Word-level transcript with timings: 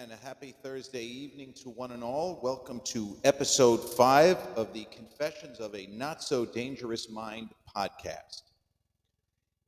And 0.00 0.12
a 0.12 0.16
happy 0.16 0.54
Thursday 0.62 1.04
evening 1.04 1.52
to 1.62 1.68
one 1.68 1.92
and 1.92 2.02
all. 2.02 2.40
Welcome 2.42 2.80
to 2.86 3.18
episode 3.22 3.76
five 3.76 4.38
of 4.56 4.72
the 4.72 4.86
Confessions 4.86 5.60
of 5.60 5.74
a 5.74 5.88
Not 5.88 6.22
So 6.22 6.46
Dangerous 6.46 7.10
Mind 7.10 7.50
podcast. 7.76 8.44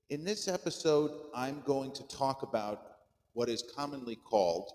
In 0.09 0.25
this 0.25 0.49
episode, 0.49 1.11
I'm 1.35 1.61
going 1.67 1.93
to 1.93 2.03
talk 2.09 2.45
about 2.45 2.93
what 3.35 3.51
is 3.51 3.63
commonly 3.77 4.17
called 4.17 4.73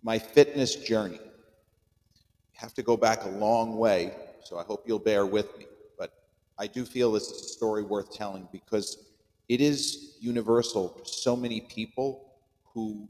my 0.00 0.16
fitness 0.16 0.76
journey. 0.76 1.18
I 1.18 2.60
have 2.60 2.72
to 2.74 2.84
go 2.84 2.96
back 2.96 3.24
a 3.24 3.30
long 3.30 3.78
way, 3.78 4.14
so 4.44 4.58
I 4.58 4.62
hope 4.62 4.84
you'll 4.86 5.00
bear 5.00 5.26
with 5.26 5.58
me. 5.58 5.66
But 5.98 6.12
I 6.56 6.68
do 6.68 6.84
feel 6.84 7.10
this 7.10 7.28
is 7.32 7.46
a 7.46 7.48
story 7.48 7.82
worth 7.82 8.14
telling 8.14 8.46
because 8.52 9.08
it 9.48 9.60
is 9.60 10.18
universal 10.20 10.90
to 10.90 11.12
so 11.12 11.34
many 11.34 11.62
people 11.62 12.32
who 12.62 13.08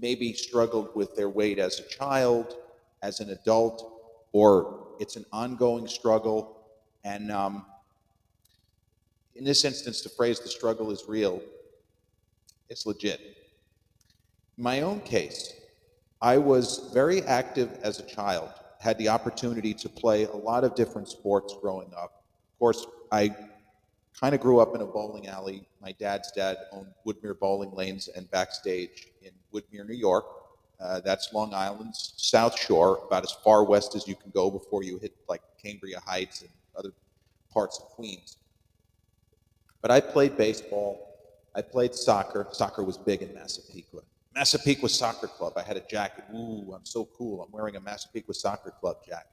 maybe 0.00 0.32
struggled 0.32 0.94
with 0.94 1.14
their 1.16 1.28
weight 1.28 1.58
as 1.58 1.80
a 1.80 1.88
child, 1.88 2.56
as 3.02 3.20
an 3.20 3.30
adult, 3.30 3.92
or 4.32 4.88
it's 4.98 5.16
an 5.16 5.24
ongoing 5.32 5.86
struggle. 5.86 6.66
And 7.04 7.30
um, 7.30 7.66
in 9.34 9.44
this 9.44 9.64
instance, 9.64 10.02
the 10.02 10.08
phrase 10.08 10.40
the 10.40 10.48
struggle 10.48 10.90
is 10.90 11.04
real, 11.08 11.40
it's 12.68 12.86
legit. 12.86 13.20
In 14.56 14.64
my 14.64 14.80
own 14.80 15.00
case, 15.00 15.52
I 16.20 16.38
was 16.38 16.90
very 16.94 17.22
active 17.22 17.78
as 17.82 18.00
a 18.00 18.06
child, 18.06 18.50
had 18.80 18.96
the 18.98 19.08
opportunity 19.08 19.74
to 19.74 19.88
play 19.88 20.24
a 20.24 20.34
lot 20.34 20.64
of 20.64 20.74
different 20.74 21.08
sports 21.08 21.54
growing 21.60 21.92
up. 21.94 22.24
Of 22.54 22.58
course, 22.58 22.86
I 23.12 23.34
kind 24.20 24.34
of 24.34 24.40
grew 24.40 24.60
up 24.60 24.74
in 24.74 24.80
a 24.80 24.86
bowling 24.86 25.26
alley. 25.28 25.66
My 25.80 25.92
dad's 25.92 26.32
dad 26.32 26.56
owned 26.72 26.88
Woodmere 27.06 27.38
Bowling 27.38 27.72
Lanes 27.72 28.08
and 28.08 28.30
Backstage 28.30 29.08
in 29.22 29.30
Woodmere, 29.52 29.86
New 29.86 29.94
York. 29.94 30.24
Uh, 30.80 31.00
that's 31.00 31.32
Long 31.32 31.54
Island's 31.54 32.14
South 32.16 32.58
Shore, 32.58 33.00
about 33.06 33.24
as 33.24 33.32
far 33.44 33.64
west 33.64 33.94
as 33.94 34.06
you 34.06 34.14
can 34.14 34.30
go 34.30 34.50
before 34.50 34.82
you 34.82 34.98
hit 34.98 35.14
like 35.28 35.42
Cambria 35.62 36.00
Heights 36.00 36.42
and 36.42 36.50
other 36.76 36.92
parts 37.50 37.78
of 37.78 37.86
Queens. 37.88 38.36
But 39.80 39.90
I 39.90 40.00
played 40.00 40.36
baseball. 40.36 41.14
I 41.54 41.62
played 41.62 41.94
soccer. 41.94 42.46
Soccer 42.52 42.82
was 42.82 42.98
big 42.98 43.22
in 43.22 43.32
Massapequa. 43.34 44.02
Massapequa 44.34 44.88
Soccer 44.88 45.28
Club. 45.28 45.54
I 45.56 45.62
had 45.62 45.78
a 45.78 45.80
jacket. 45.88 46.24
Ooh, 46.34 46.74
I'm 46.74 46.84
so 46.84 47.08
cool. 47.16 47.42
I'm 47.42 47.50
wearing 47.50 47.76
a 47.76 47.80
Massapequa 47.80 48.34
Soccer 48.34 48.72
Club 48.78 48.96
jacket. 49.06 49.30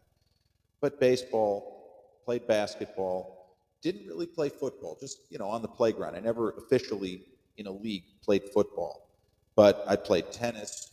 But 0.79 0.99
baseball, 0.99 2.19
played 2.23 2.47
basketball, 2.47 3.42
didn't 3.83 4.07
really 4.07 4.25
play 4.25 4.49
football, 4.49 4.97
just, 4.99 5.19
you 5.29 5.37
know, 5.37 5.49
on 5.49 5.61
the 5.61 5.67
playground. 5.67 6.15
I 6.15 6.19
never 6.19 6.51
officially 6.51 7.21
in 7.57 7.67
a 7.67 7.71
league 7.71 8.05
played 8.23 8.43
football, 8.53 9.09
but 9.55 9.83
I 9.87 9.95
played 9.97 10.31
tennis. 10.31 10.91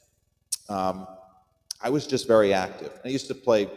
Um, 0.69 1.07
I 1.81 1.89
was 1.89 2.07
just 2.07 2.27
very 2.27 2.53
active. 2.53 2.93
I 3.05 3.09
used 3.09 3.29
to 3.29 3.35
play 3.35 3.71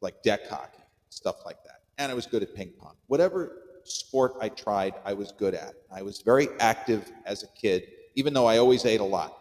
like 0.00 0.22
deck 0.22 0.48
hockey, 0.48 0.82
stuff 1.08 1.44
like 1.44 1.62
that. 1.64 1.80
And 1.98 2.12
I 2.12 2.14
was 2.14 2.26
good 2.26 2.42
at 2.42 2.54
ping 2.54 2.72
pong. 2.78 2.94
Whatever 3.06 3.62
sport 3.84 4.34
I 4.40 4.48
tried, 4.50 4.94
I 5.04 5.14
was 5.14 5.32
good 5.32 5.54
at. 5.54 5.74
I 5.92 6.02
was 6.02 6.20
very 6.20 6.48
active 6.60 7.10
as 7.24 7.42
a 7.42 7.48
kid, 7.48 7.88
even 8.14 8.32
though 8.34 8.46
I 8.46 8.58
always 8.58 8.84
ate 8.84 9.00
a 9.00 9.04
lot. 9.04 9.38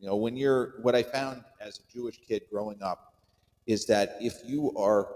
You 0.00 0.08
know, 0.08 0.16
when 0.16 0.36
you're, 0.36 0.74
what 0.82 0.94
I 0.94 1.02
found 1.02 1.42
as 1.60 1.78
a 1.78 1.92
Jewish 1.92 2.20
kid 2.26 2.42
growing 2.50 2.82
up 2.82 3.14
is 3.66 3.86
that 3.86 4.16
if 4.20 4.34
you 4.44 4.76
are 4.76 5.08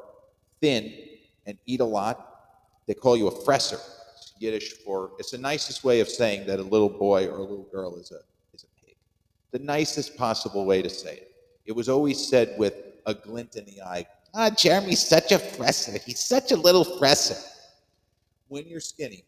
thin 0.60 0.92
and 1.46 1.58
eat 1.66 1.80
a 1.80 1.84
lot, 1.84 2.29
they 2.90 2.94
call 2.94 3.16
you 3.16 3.28
a 3.28 3.30
fresser. 3.30 3.78
It's 4.16 4.32
Yiddish 4.40 4.72
for 4.84 5.12
it's 5.20 5.30
the 5.30 5.38
nicest 5.38 5.84
way 5.84 6.00
of 6.00 6.08
saying 6.08 6.44
that 6.48 6.58
a 6.58 6.62
little 6.62 6.88
boy 6.88 7.28
or 7.28 7.36
a 7.36 7.42
little 7.42 7.68
girl 7.70 7.94
is 7.94 8.10
a 8.10 8.18
is 8.52 8.64
a 8.64 8.84
pig. 8.84 8.96
The 9.52 9.60
nicest 9.60 10.16
possible 10.16 10.64
way 10.66 10.82
to 10.82 10.90
say 10.90 11.18
it. 11.18 11.32
It 11.66 11.70
was 11.70 11.88
always 11.88 12.18
said 12.26 12.56
with 12.58 12.74
a 13.06 13.14
glint 13.14 13.54
in 13.54 13.64
the 13.64 13.80
eye. 13.80 14.06
Ah, 14.34 14.50
Jeremy's 14.50 15.06
such 15.06 15.30
a 15.30 15.38
fresser. 15.38 16.02
He's 16.02 16.18
such 16.18 16.50
a 16.50 16.56
little 16.56 16.84
fresser. 16.84 17.40
When 18.48 18.66
you're 18.66 18.80
skinny, 18.80 19.22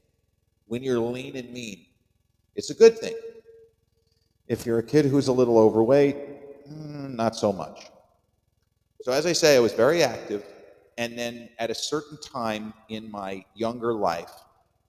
when 0.66 0.82
you're 0.82 0.98
lean 0.98 1.36
and 1.36 1.52
mean, 1.52 1.86
it's 2.56 2.70
a 2.70 2.74
good 2.74 2.98
thing. 2.98 3.14
If 4.48 4.66
you're 4.66 4.80
a 4.80 4.82
kid 4.82 5.04
who's 5.04 5.28
a 5.28 5.32
little 5.32 5.56
overweight, 5.56 6.16
mm, 6.68 7.14
not 7.14 7.36
so 7.36 7.52
much. 7.52 7.92
So, 9.02 9.12
as 9.12 9.24
I 9.24 9.32
say, 9.32 9.54
I 9.54 9.60
was 9.60 9.72
very 9.72 10.02
active. 10.02 10.51
And 11.02 11.18
then 11.18 11.48
at 11.58 11.68
a 11.68 11.74
certain 11.74 12.16
time 12.20 12.72
in 12.88 13.10
my 13.10 13.44
younger 13.56 13.92
life, 13.92 14.30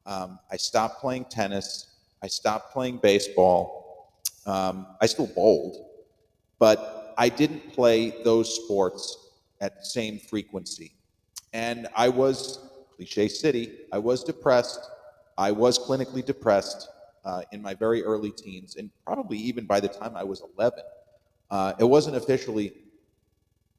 um, 0.06 0.38
I 0.52 0.58
stopped 0.58 1.02
playing 1.02 1.26
tennis. 1.26 1.88
I 2.22 2.28
stopped 2.28 2.72
playing 2.72 2.98
baseball. 2.98 4.12
Um, 4.46 4.86
I 5.02 5.08
still 5.08 5.26
bowled, 5.26 5.88
but 6.60 7.16
I 7.18 7.30
didn't 7.30 7.74
play 7.74 8.22
those 8.24 8.64
sports 8.64 9.32
at 9.60 9.80
the 9.80 9.86
same 9.86 10.20
frequency. 10.20 10.94
And 11.52 11.88
I 11.96 12.10
was, 12.10 12.60
cliche 12.96 13.28
city, 13.28 13.72
I 13.92 13.98
was 13.98 14.24
depressed. 14.24 14.88
I 15.36 15.50
was 15.50 15.80
clinically 15.80 16.24
depressed 16.24 16.90
uh, 17.26 17.42
in 17.52 17.60
my 17.60 17.74
very 17.74 18.04
early 18.04 18.30
teens, 18.30 18.76
and 18.76 18.92
probably 19.04 19.40
even 19.40 19.66
by 19.66 19.80
the 19.80 19.88
time 19.88 20.16
I 20.16 20.24
was 20.24 20.44
11. 20.60 20.78
Uh, 21.50 21.74
it 21.80 21.86
wasn't 21.86 22.18
officially 22.18 22.72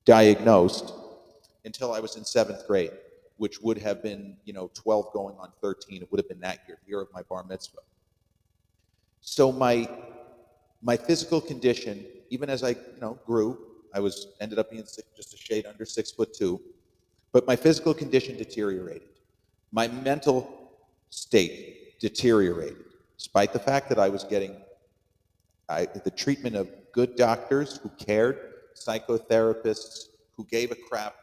diagnosed 0.05 0.93
until 1.65 1.93
I 1.93 2.01
was 2.01 2.17
in 2.17 2.25
seventh 2.25 2.67
grade, 2.67 2.93
which 3.37 3.61
would 3.61 3.79
have 3.79 4.03
been, 4.03 4.37
you 4.45 4.53
know, 4.53 4.71
12 4.75 5.13
going 5.13 5.37
on 5.39 5.51
13. 5.61 6.03
It 6.03 6.11
would 6.11 6.19
have 6.21 6.29
been 6.29 6.41
that 6.41 6.61
year, 6.67 6.79
the 6.85 6.91
year 6.91 7.01
of 7.01 7.09
my 7.13 7.23
bar 7.23 7.45
mitzvah. 7.45 7.81
So 9.21 9.51
my 9.51 9.89
my 10.83 10.99
physical 10.99 11.41
condition, 11.41 12.05
even 12.29 12.51
as 12.51 12.63
I, 12.63 12.71
you 12.71 13.01
know, 13.01 13.19
grew, 13.25 13.59
I 13.95 14.01
was 14.01 14.29
ended 14.41 14.59
up 14.59 14.71
being 14.71 14.85
six, 14.85 15.09
just 15.17 15.33
a 15.33 15.39
shade 15.39 15.65
under 15.65 15.87
six 15.87 16.11
foot 16.11 16.35
two, 16.35 16.61
but 17.33 17.47
my 17.47 17.57
physical 17.57 17.95
condition 17.95 18.37
deteriorated. 18.37 19.09
My 19.73 19.89
mental 19.89 20.71
state 21.09 21.99
deteriorated, 22.01 22.85
despite 23.17 23.55
the 23.55 23.59
fact 23.59 23.89
that 23.89 23.99
I 23.99 24.11
was 24.11 24.25
getting 24.25 24.57
I, 25.69 25.87
the 25.87 26.11
treatment 26.11 26.57
of 26.57 26.69
good 26.93 27.17
doctors 27.17 27.79
who 27.79 27.89
cared, 27.99 28.53
psychotherapists 28.75 30.09
who 30.37 30.45
gave 30.45 30.71
a 30.71 30.75
crap 30.75 31.15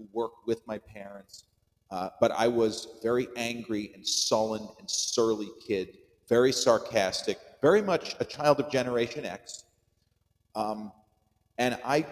who 0.00 0.08
worked 0.12 0.46
with 0.46 0.66
my 0.66 0.78
parents. 0.78 1.44
Uh, 1.90 2.08
but 2.20 2.30
I 2.30 2.48
was 2.48 2.98
very 3.02 3.28
angry 3.36 3.90
and 3.94 4.06
sullen 4.06 4.66
and 4.78 4.88
surly 4.88 5.50
kid, 5.66 5.98
very 6.28 6.52
sarcastic, 6.52 7.38
very 7.60 7.82
much 7.82 8.16
a 8.20 8.24
child 8.24 8.60
of 8.60 8.70
Generation 8.70 9.24
X. 9.26 9.64
Um, 10.54 10.92
and 11.58 11.78
I 11.84 12.06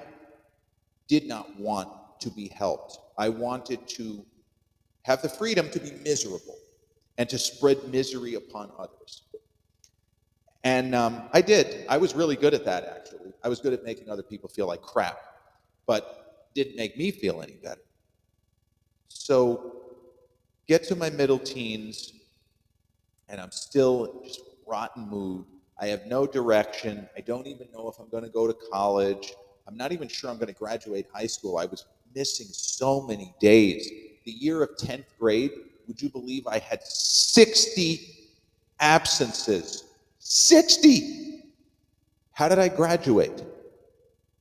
did 1.07 1.27
not 1.27 1.59
want 1.59 1.89
to 2.21 2.31
be 2.31 2.49
helped. 2.49 2.99
I 3.17 3.29
wanted 3.29 3.87
to 3.89 4.25
have 5.03 5.23
the 5.23 5.29
freedom 5.29 5.71
to 5.71 5.81
be 5.81 5.93
miserable 6.05 6.57
and 7.17 7.29
to 7.29 7.39
spread 7.39 7.79
misery 7.89 8.35
upon 8.35 8.71
others. 8.79 9.23
And 10.65 10.95
um, 10.95 11.23
I 11.33 11.41
did. 11.41 11.87
I 11.89 11.97
was 11.97 12.15
really 12.15 12.37
good 12.37 12.53
at 12.53 12.65
that, 12.65 12.85
actually. 12.85 13.33
I 13.43 13.49
was 13.49 13.61
good 13.61 13.73
at 13.73 13.85
making 13.85 14.11
other 14.11 14.23
people 14.23 14.49
feel 14.49 14.67
like 14.67 14.83
crap. 14.83 15.19
But 15.87 16.28
didn't 16.63 16.77
make 16.77 16.97
me 16.99 17.11
feel 17.13 17.41
any 17.41 17.53
better. 17.53 17.81
So, 19.09 19.83
get 20.67 20.83
to 20.85 20.97
my 20.97 21.09
middle 21.09 21.39
teens, 21.39 22.13
and 23.29 23.41
I'm 23.41 23.53
still 23.53 24.23
just 24.25 24.41
rotten 24.67 25.09
mood. 25.09 25.45
I 25.81 25.87
have 25.87 26.07
no 26.07 26.27
direction. 26.27 27.09
I 27.17 27.21
don't 27.21 27.47
even 27.47 27.69
know 27.73 27.89
if 27.89 27.99
I'm 28.01 28.09
going 28.09 28.25
to 28.25 28.31
go 28.31 28.49
to 28.49 28.57
college. 28.73 29.35
I'm 29.69 29.77
not 29.77 29.93
even 29.93 30.09
sure 30.09 30.31
I'm 30.31 30.37
going 30.37 30.53
to 30.53 30.59
graduate 30.59 31.07
high 31.13 31.29
school. 31.29 31.59
I 31.59 31.67
was 31.67 31.87
missing 32.13 32.49
so 32.51 33.03
many 33.03 33.33
days. 33.39 33.89
The 34.25 34.33
year 34.33 34.63
of 34.63 34.71
10th 34.77 35.05
grade, 35.21 35.53
would 35.87 36.03
you 36.03 36.09
believe 36.09 36.49
I 36.49 36.59
had 36.59 36.83
60 36.83 38.31
absences? 38.81 39.85
60! 40.19 41.45
How 42.33 42.49
did 42.49 42.59
I 42.59 42.69
graduate 42.69 43.45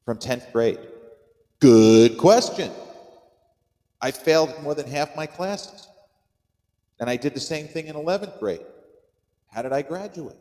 from 0.05 0.17
10th 0.17 0.51
grade? 0.51 0.79
Good 1.59 2.17
question. 2.17 2.71
I 3.99 4.11
failed 4.11 4.53
more 4.61 4.75
than 4.75 4.87
half 4.87 5.15
my 5.15 5.25
classes. 5.25 5.87
And 6.99 7.09
I 7.09 7.15
did 7.15 7.33
the 7.33 7.39
same 7.39 7.67
thing 7.67 7.87
in 7.87 7.95
11th 7.95 8.39
grade. 8.39 8.65
How 9.51 9.61
did 9.61 9.73
I 9.73 9.81
graduate? 9.81 10.35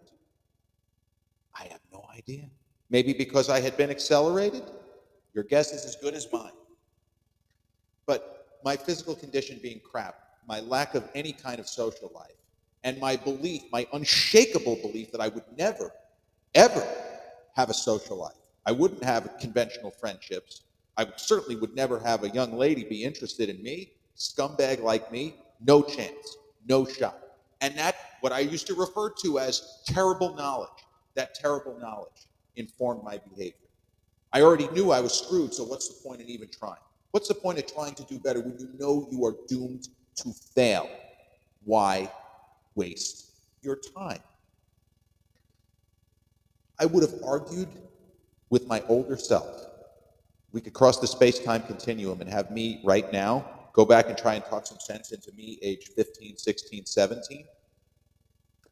I 1.54 1.64
have 1.64 1.80
no 1.92 2.04
idea. 2.14 2.50
Maybe 2.90 3.12
because 3.12 3.48
I 3.48 3.60
had 3.60 3.76
been 3.76 3.90
accelerated? 3.90 4.62
Your 5.34 5.44
guess 5.44 5.72
is 5.72 5.84
as 5.84 5.96
good 5.96 6.14
as 6.14 6.26
mine. 6.32 6.52
But 8.06 8.58
my 8.64 8.76
physical 8.76 9.14
condition 9.14 9.58
being 9.62 9.80
crap, 9.80 10.16
my 10.46 10.60
lack 10.60 10.94
of 10.94 11.08
any 11.14 11.32
kind 11.32 11.58
of 11.58 11.68
social 11.68 12.10
life, 12.14 12.36
and 12.84 12.98
my 12.98 13.16
belief, 13.16 13.62
my 13.72 13.86
unshakable 13.92 14.76
belief 14.76 15.10
that 15.12 15.20
I 15.20 15.28
would 15.28 15.44
never, 15.56 15.90
ever 16.54 16.86
have 17.54 17.70
a 17.70 17.74
social 17.74 18.16
life. 18.16 18.36
I 18.64 18.72
wouldn't 18.72 19.02
have 19.02 19.30
conventional 19.40 19.90
friendships. 19.90 20.62
I 20.96 21.06
certainly 21.16 21.56
would 21.56 21.74
never 21.74 21.98
have 21.98 22.24
a 22.24 22.30
young 22.30 22.56
lady 22.56 22.84
be 22.84 23.04
interested 23.04 23.48
in 23.48 23.62
me. 23.62 23.92
Scumbag 24.16 24.82
like 24.82 25.12
me, 25.12 25.36
no 25.60 25.82
chance, 25.82 26.36
no 26.66 26.86
shot. 26.86 27.18
And 27.60 27.76
that, 27.76 27.96
what 28.20 28.32
I 28.32 28.40
used 28.40 28.66
to 28.68 28.74
refer 28.74 29.10
to 29.22 29.38
as 29.38 29.82
terrible 29.86 30.34
knowledge, 30.34 30.70
that 31.14 31.34
terrible 31.34 31.78
knowledge 31.78 32.28
informed 32.56 33.02
my 33.04 33.18
behavior. 33.18 33.68
I 34.32 34.42
already 34.42 34.68
knew 34.68 34.90
I 34.90 35.00
was 35.00 35.12
screwed, 35.18 35.52
so 35.52 35.64
what's 35.64 35.88
the 35.88 36.08
point 36.08 36.20
in 36.20 36.28
even 36.28 36.48
trying? 36.48 36.76
What's 37.10 37.28
the 37.28 37.34
point 37.34 37.58
of 37.58 37.72
trying 37.72 37.94
to 37.94 38.04
do 38.04 38.18
better 38.18 38.40
when 38.40 38.58
you 38.58 38.68
know 38.78 39.08
you 39.10 39.24
are 39.24 39.34
doomed 39.48 39.88
to 40.16 40.32
fail? 40.54 40.88
Why 41.64 42.10
waste 42.74 43.30
your 43.62 43.78
time? 43.96 44.20
I 46.78 46.86
would 46.86 47.02
have 47.02 47.22
argued 47.24 47.68
with 48.50 48.66
my 48.66 48.82
older 48.88 49.16
self. 49.16 49.75
We 50.56 50.62
could 50.62 50.72
cross 50.72 50.98
the 50.98 51.06
space 51.06 51.38
time 51.38 51.64
continuum 51.64 52.22
and 52.22 52.30
have 52.30 52.50
me 52.50 52.80
right 52.82 53.12
now 53.12 53.44
go 53.74 53.84
back 53.84 54.08
and 54.08 54.16
try 54.16 54.36
and 54.36 54.44
talk 54.46 54.66
some 54.66 54.80
sense 54.80 55.12
into 55.12 55.30
me, 55.32 55.58
age 55.60 55.90
15, 55.94 56.38
16, 56.38 56.86
17. 56.86 57.44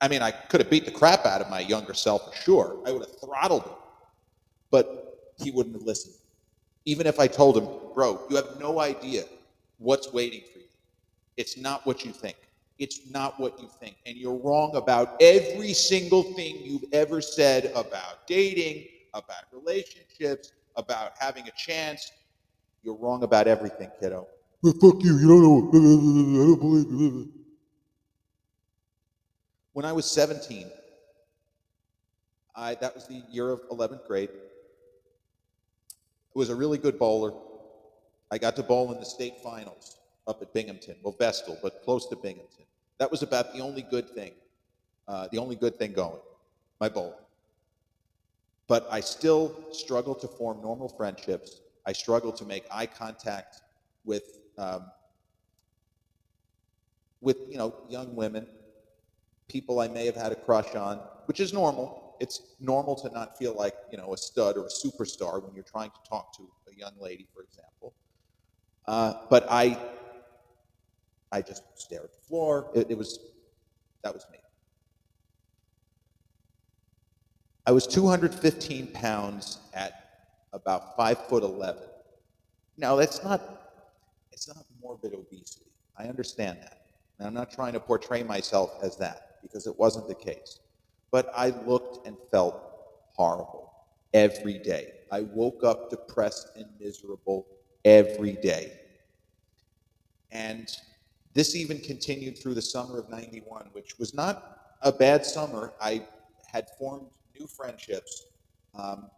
I 0.01 0.09
mean, 0.09 0.23
I 0.23 0.31
could 0.31 0.63
have 0.63 0.71
beat 0.71 0.87
the 0.87 0.91
crap 0.91 1.27
out 1.27 1.43
of 1.43 1.51
my 1.51 1.61
younger 1.61 1.93
self 1.93 2.25
for 2.25 2.41
sure. 2.41 2.79
I 2.87 2.91
would 2.91 3.03
have 3.03 3.21
throttled 3.21 3.65
him. 3.65 3.73
But 4.71 5.35
he 5.39 5.51
wouldn't 5.51 5.75
have 5.75 5.85
listened. 5.85 6.15
Even 6.87 7.07
if 7.07 7.21
I 7.21 7.27
told 7.27 7.59
him, 7.59 7.69
bro, 7.95 8.19
you 8.31 8.37
have 8.37 8.59
no 8.59 8.81
idea 8.81 9.25
what's 9.77 10.11
waiting 10.11 10.41
for 10.51 10.61
you. 10.61 10.65
It's 11.37 11.59
not 11.59 11.85
what 11.87 12.03
you 12.03 12.13
think. 12.13 12.39
It's 12.79 13.11
not 13.11 13.39
what 13.39 13.61
you 13.61 13.69
think. 13.79 13.97
And 14.07 14.17
you're 14.17 14.39
wrong 14.39 14.75
about 14.77 15.21
every 15.21 15.75
single 15.75 16.23
thing 16.23 16.61
you've 16.63 16.87
ever 16.95 17.21
said 17.21 17.73
about 17.75 18.27
dating, 18.27 18.87
about 19.13 19.43
relationships, 19.53 20.53
about 20.77 21.13
having 21.19 21.47
a 21.49 21.53
chance. 21.57 22.13
You're 22.83 22.97
wrong 22.97 23.23
about 23.23 23.47
everything, 23.47 23.91
kiddo. 24.01 24.27
Well, 24.63 24.75
fuck 24.81 25.03
you. 25.03 25.19
You 25.19 25.29
don't 25.29 25.43
know. 25.43 25.69
I 25.69 26.47
don't 26.47 26.61
believe. 26.61 27.29
When 29.73 29.85
I 29.85 29.93
was 29.93 30.07
17, 30.07 30.71
I, 32.55 32.75
that 32.77 32.95
was 32.95 33.07
the 33.07 33.23
year 33.31 33.51
of 33.51 33.69
11th 33.69 34.07
grade. 34.07 34.31
I 34.33 36.39
was 36.39 36.51
a 36.51 36.55
really 36.55 36.79
good 36.79 36.99
bowler. 36.99 37.33
I 38.31 38.39
got 38.39 38.57
to 38.57 38.63
bowl 38.63 38.93
in 38.93 39.01
the 39.01 39.07
state 39.07 39.35
finals 39.43 39.99
up 40.27 40.43
at 40.43 40.53
Binghamton. 40.55 40.97
Well, 41.03 41.15
Vestal, 41.19 41.59
but 41.63 41.83
close 41.85 42.09
to 42.09 42.17
Binghamton. 42.17 42.65
That 42.99 43.11
was 43.11 43.23
about 43.23 43.53
the 43.53 43.61
only 43.61 43.83
good 43.83 44.09
thing, 44.11 44.33
uh, 45.09 45.29
the 45.31 45.39
only 45.39 45.57
good 45.57 45.79
thing 45.79 45.93
going, 45.93 46.21
my 46.81 46.89
bowling. 46.89 47.13
But 48.67 48.87
I 48.91 49.01
still 49.01 49.55
struggle 49.73 50.15
to 50.17 50.29
form 50.29 50.63
normal 50.63 50.89
friendships. 50.89 51.61
I 51.87 51.93
struggle 51.93 52.33
to 52.33 52.45
make 52.45 52.65
eye 52.71 52.87
contact 52.87 53.61
with, 54.05 54.25
um, 54.57 54.87
with 57.21 57.39
you 57.49 57.59
know, 57.59 57.75
young 57.89 58.15
women, 58.17 58.47
people 59.49 59.81
I 59.81 59.89
may 59.89 60.07
have 60.07 60.17
had 60.17 60.33
a 60.33 60.37
crush 60.37 60.75
on, 60.75 60.99
which 61.27 61.41
is 61.41 61.53
normal. 61.53 62.17
It's 62.21 62.55
normal 62.61 62.95
to 62.97 63.11
not 63.11 63.37
feel 63.37 63.55
like 63.55 63.75
you 63.91 63.99
know 63.99 64.15
a 64.15 64.17
stud 64.17 64.57
or 64.57 64.67
a 64.67 64.71
superstar 64.71 65.43
when 65.43 65.55
you're 65.55 65.65
trying 65.65 65.91
to 65.91 66.09
talk 66.09 66.35
to 66.37 66.49
a 66.71 66.75
young 66.75 66.93
lady, 66.99 67.27
for 67.35 67.43
example. 67.43 67.95
Uh, 68.87 69.15
but 69.31 69.47
I, 69.51 69.79
I 71.33 71.43
just 71.43 71.63
stare 71.77 72.05
at 72.05 72.13
the 72.13 72.19
floor. 72.29 72.71
It, 72.75 72.91
it 72.91 72.99
was, 72.99 73.19
that 74.03 74.13
was 74.13 74.27
me. 74.31 74.39
I 77.67 77.73
was 77.73 77.87
215 77.87 78.89
pounds 78.89 79.59
at 79.73 80.27
about 80.53 80.97
five 80.97 81.19
foot 81.29 81.43
11. 81.43 81.83
Now 82.77 82.97
that's 82.97 83.25
not, 83.25 83.41
it's 84.33 84.49
not 84.49 84.65
morbid 84.83 85.15
obesity. 85.15 85.71
I 85.97 86.05
understand 86.05 86.59
that. 86.61 86.83
And 87.19 87.27
I'm 87.27 87.35
not 87.35 87.51
trying 87.51 87.73
to 87.73 87.81
portray 87.81 88.23
myself 88.23 88.79
as 88.83 88.97
that 88.99 89.37
because 89.43 89.67
it 89.67 89.79
wasn't 89.79 90.09
the 90.09 90.15
case. 90.15 90.59
But 91.11 91.33
I 91.35 91.51
looked 91.65 92.07
and 92.07 92.17
felt 92.31 92.61
horrible 93.15 93.73
every 94.13 94.59
day. 94.59 94.93
I 95.11 95.23
woke 95.23 95.65
up 95.65 95.89
depressed 95.89 96.49
and 96.57 96.67
miserable 96.79 97.47
every 97.85 98.33
day. 98.33 98.73
And 100.33 100.69
this 101.33 101.57
even 101.57 101.79
continued 101.79 102.37
through 102.39 102.55
the 102.55 102.63
summer 102.63 102.99
of 102.99 103.09
91, 103.09 103.69
which 103.73 103.99
was 103.99 104.13
not 104.13 104.75
a 104.83 104.93
bad 104.93 105.25
summer. 105.25 105.73
I 105.81 106.03
had 106.53 106.67
formed 106.79 107.07
new 107.39 107.47
friendships, 107.47 108.27
um, 108.75 109.11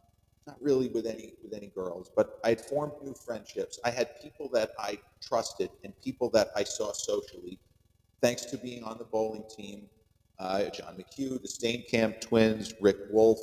not 0.47 0.57
really 0.61 0.89
with 0.89 1.07
any 1.07 1.35
with 1.43 1.55
any 1.55 1.69
girls, 1.69 2.11
but 2.15 2.39
I 2.45 2.51
had 2.51 2.61
formed 2.61 2.93
new 3.03 3.15
friendships. 3.15 3.79
I 3.85 3.91
had 3.91 4.21
people 4.21 4.49
that 4.53 4.71
I 4.79 4.99
trusted 5.21 5.71
and 5.85 5.93
people 6.01 6.31
that 6.31 6.49
I 6.55 6.65
saw 6.65 6.93
socially, 6.93 7.59
thanks 8.23 8.45
to 8.47 8.59
being 8.59 8.85
on 8.85 8.99
the 8.99 9.05
bowling 9.05 9.45
team. 9.55 9.89
Uh, 10.39 10.65
John 10.71 10.97
McHugh, 10.97 11.41
the 11.41 11.49
Steenkamp 11.49 12.21
twins, 12.21 12.75
Rick 12.81 12.97
Wolf, 13.11 13.39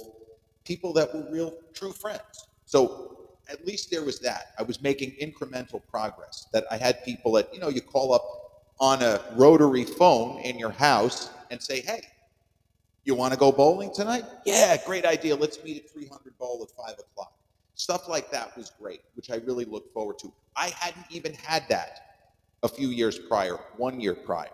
people 0.63 0.93
that 0.93 1.13
were 1.13 1.25
real 1.31 1.53
true 1.73 1.91
friends. 1.91 2.47
So 2.65 3.29
at 3.49 3.65
least 3.65 3.91
there 3.91 4.03
was 4.03 4.19
that. 4.19 4.53
I 4.57 4.63
was 4.63 4.81
making 4.81 5.15
incremental 5.21 5.81
progress. 5.89 6.47
That 6.53 6.65
I 6.71 6.77
had 6.77 7.03
people 7.03 7.31
that 7.33 7.53
you 7.53 7.59
know 7.59 7.69
you 7.69 7.81
call 7.81 8.13
up 8.13 8.23
on 8.79 9.01
a 9.01 9.19
rotary 9.35 9.83
phone 9.83 10.39
in 10.41 10.57
your 10.57 10.71
house 10.71 11.29
and 11.51 11.61
say, 11.61 11.81
"Hey, 11.81 12.01
you 13.05 13.15
want 13.15 13.33
to 13.33 13.39
go 13.39 13.51
bowling 13.51 13.93
tonight? 13.93 14.23
Yeah, 14.45 14.77
great 14.85 15.05
idea. 15.05 15.35
Let's 15.35 15.63
meet 15.63 15.83
at 15.83 15.89
300 15.89 16.37
Bowl 16.37 16.65
at 16.67 16.85
5 16.85 16.99
o'clock. 16.99 17.33
Stuff 17.75 18.07
like 18.07 18.31
that 18.31 18.55
was 18.55 18.71
great, 18.79 19.01
which 19.15 19.29
I 19.29 19.35
really 19.37 19.65
looked 19.65 19.93
forward 19.93 20.19
to. 20.19 20.31
I 20.55 20.69
hadn't 20.69 21.05
even 21.09 21.33
had 21.33 21.63
that 21.69 21.99
a 22.61 22.69
few 22.69 22.89
years 22.89 23.19
prior, 23.19 23.57
one 23.77 23.99
year 23.99 24.13
prior. 24.13 24.47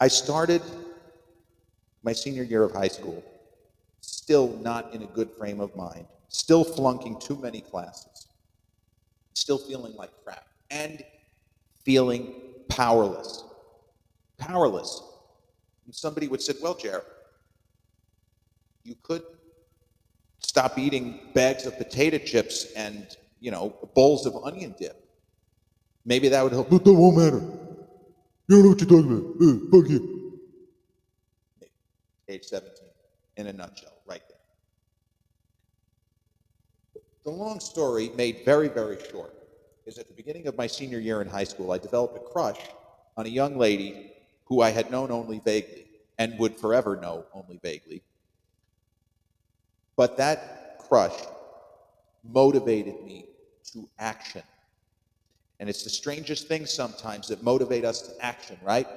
I 0.00 0.08
started 0.08 0.62
my 2.02 2.12
senior 2.12 2.42
year 2.42 2.62
of 2.62 2.72
high 2.72 2.88
school, 2.88 3.22
still 4.00 4.56
not 4.58 4.94
in 4.94 5.02
a 5.02 5.06
good 5.06 5.30
frame 5.32 5.60
of 5.60 5.76
mind, 5.76 6.06
still 6.28 6.64
flunking 6.64 7.18
too 7.20 7.36
many 7.36 7.60
classes, 7.60 8.28
still 9.34 9.58
feeling 9.58 9.94
like 9.96 10.10
crap, 10.24 10.46
and 10.70 11.04
feeling 11.84 12.32
powerless. 12.68 13.44
Powerless 14.38 15.02
and 15.90 15.94
somebody 15.96 16.28
would 16.28 16.40
say, 16.40 16.52
Well, 16.62 16.76
Jared, 16.76 17.02
you 18.84 18.94
could 19.02 19.24
stop 20.38 20.78
eating 20.78 21.18
bags 21.34 21.66
of 21.66 21.76
potato 21.78 22.18
chips 22.18 22.72
and, 22.76 23.08
you 23.40 23.50
know, 23.50 23.74
bowls 23.96 24.24
of 24.24 24.36
onion 24.44 24.72
dip. 24.78 25.04
Maybe 26.04 26.28
that 26.28 26.44
would 26.44 26.52
help. 26.52 26.70
But 26.70 26.84
that 26.84 26.92
won't 26.92 27.16
matter. 27.16 27.40
You 28.46 28.54
don't 28.54 28.62
know 28.62 28.68
what 28.68 28.80
you're 28.80 28.88
talking 28.88 29.10
about. 29.10 29.34
Uh, 29.42 29.82
fuck 29.82 29.90
you. 29.90 30.38
Age 32.28 32.44
17, 32.44 32.70
in 33.38 33.48
a 33.48 33.52
nutshell, 33.52 33.94
right 34.06 34.22
there. 34.28 34.38
The 37.24 37.32
long 37.32 37.58
story, 37.58 38.12
made 38.14 38.42
very, 38.44 38.68
very 38.68 38.98
short, 39.10 39.34
is 39.86 39.98
at 39.98 40.06
the 40.06 40.14
beginning 40.14 40.46
of 40.46 40.56
my 40.56 40.68
senior 40.68 41.00
year 41.00 41.20
in 41.20 41.26
high 41.26 41.42
school, 41.42 41.72
I 41.72 41.78
developed 41.78 42.16
a 42.16 42.20
crush 42.20 42.60
on 43.16 43.26
a 43.26 43.28
young 43.28 43.58
lady 43.58 44.12
who 44.50 44.60
I 44.60 44.70
had 44.70 44.90
known 44.90 45.10
only 45.12 45.38
vaguely 45.38 45.86
and 46.18 46.38
would 46.38 46.56
forever 46.56 46.96
know 46.96 47.24
only 47.32 47.58
vaguely. 47.62 48.02
But 49.96 50.16
that 50.18 50.76
crush 50.80 51.14
motivated 52.24 53.02
me 53.04 53.26
to 53.72 53.88
action. 53.98 54.42
And 55.60 55.70
it's 55.70 55.84
the 55.84 55.90
strangest 55.90 56.48
thing 56.48 56.66
sometimes 56.66 57.28
that 57.28 57.42
motivate 57.44 57.84
us 57.84 58.02
to 58.02 58.24
action, 58.24 58.58
right? 58.62 58.88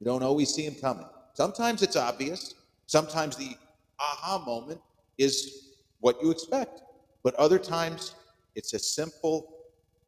You 0.00 0.06
don't 0.06 0.22
always 0.22 0.54
see 0.54 0.66
them 0.66 0.80
coming. 0.80 1.06
Sometimes 1.34 1.82
it's 1.82 1.96
obvious. 1.96 2.54
Sometimes 2.86 3.36
the 3.36 3.56
aha 4.00 4.42
moment 4.44 4.80
is 5.18 5.74
what 6.00 6.16
you 6.22 6.30
expect. 6.30 6.80
But 7.22 7.34
other 7.34 7.58
times 7.58 8.14
it's 8.54 8.72
as 8.72 8.86
simple 8.86 9.54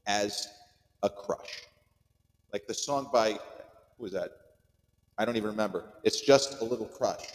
as 0.06 0.48
a 1.02 1.10
crush. 1.10 1.64
Like 2.52 2.66
the 2.66 2.74
song 2.74 3.10
by, 3.12 3.32
who 3.32 4.04
was 4.04 4.12
that? 4.12 4.30
I 5.20 5.26
don't 5.26 5.36
even 5.36 5.50
remember. 5.50 5.84
It's 6.02 6.18
just 6.18 6.62
a 6.62 6.64
little 6.64 6.86
crush. 6.86 7.26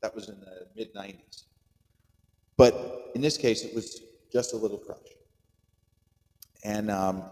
That 0.00 0.14
was 0.14 0.30
in 0.30 0.40
the 0.40 0.66
mid 0.74 0.94
90s. 0.94 1.42
But 2.56 3.10
in 3.14 3.20
this 3.20 3.36
case, 3.36 3.64
it 3.64 3.74
was 3.74 4.00
just 4.32 4.54
a 4.54 4.56
little 4.56 4.78
crush. 4.78 4.96
And 6.64 6.90
um, 6.90 7.24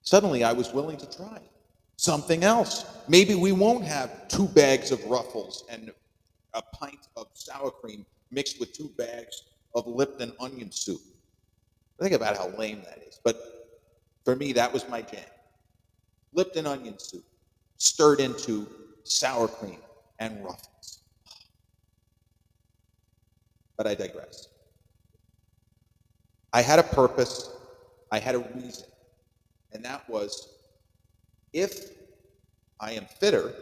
suddenly 0.00 0.44
I 0.44 0.54
was 0.54 0.72
willing 0.72 0.96
to 0.96 1.14
try 1.14 1.42
something 1.98 2.42
else. 2.42 2.86
Maybe 3.06 3.34
we 3.34 3.52
won't 3.52 3.84
have 3.84 4.28
two 4.28 4.48
bags 4.48 4.92
of 4.92 5.04
ruffles 5.04 5.64
and 5.68 5.92
a 6.54 6.62
pint 6.62 7.08
of 7.18 7.26
sour 7.34 7.70
cream 7.70 8.06
mixed 8.30 8.58
with 8.58 8.72
two 8.72 8.90
bags 8.96 9.42
of 9.74 9.86
Lipton 9.86 10.32
onion 10.40 10.72
soup. 10.72 11.02
Think 12.00 12.14
about 12.14 12.38
how 12.38 12.48
lame 12.56 12.80
that 12.86 13.02
is. 13.06 13.20
But 13.22 13.76
for 14.24 14.36
me, 14.36 14.54
that 14.54 14.72
was 14.72 14.88
my 14.88 15.02
jam. 15.02 15.20
Lipton 16.32 16.66
onion 16.66 16.98
soup 16.98 17.22
stirred 17.78 18.20
into 18.20 18.66
sour 19.04 19.48
cream 19.48 19.78
and 20.18 20.42
ruffles. 20.44 21.00
But 23.76 23.86
I 23.86 23.94
digress. 23.94 24.48
I 26.52 26.62
had 26.62 26.78
a 26.78 26.82
purpose, 26.82 27.50
I 28.10 28.18
had 28.18 28.34
a 28.34 28.38
reason, 28.54 28.88
and 29.72 29.84
that 29.84 30.08
was 30.08 30.54
if 31.52 31.90
I 32.80 32.92
am 32.92 33.06
fitter, 33.20 33.52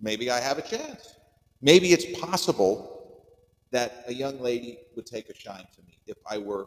maybe 0.00 0.30
I 0.30 0.40
have 0.40 0.58
a 0.58 0.62
chance. 0.62 1.16
Maybe 1.62 1.92
it's 1.92 2.18
possible 2.18 3.22
that 3.70 4.04
a 4.06 4.14
young 4.14 4.38
lady 4.40 4.78
would 4.94 5.06
take 5.06 5.28
a 5.30 5.34
shine 5.34 5.66
to 5.74 5.82
me 5.82 5.98
if 6.06 6.16
I 6.26 6.38
were 6.38 6.66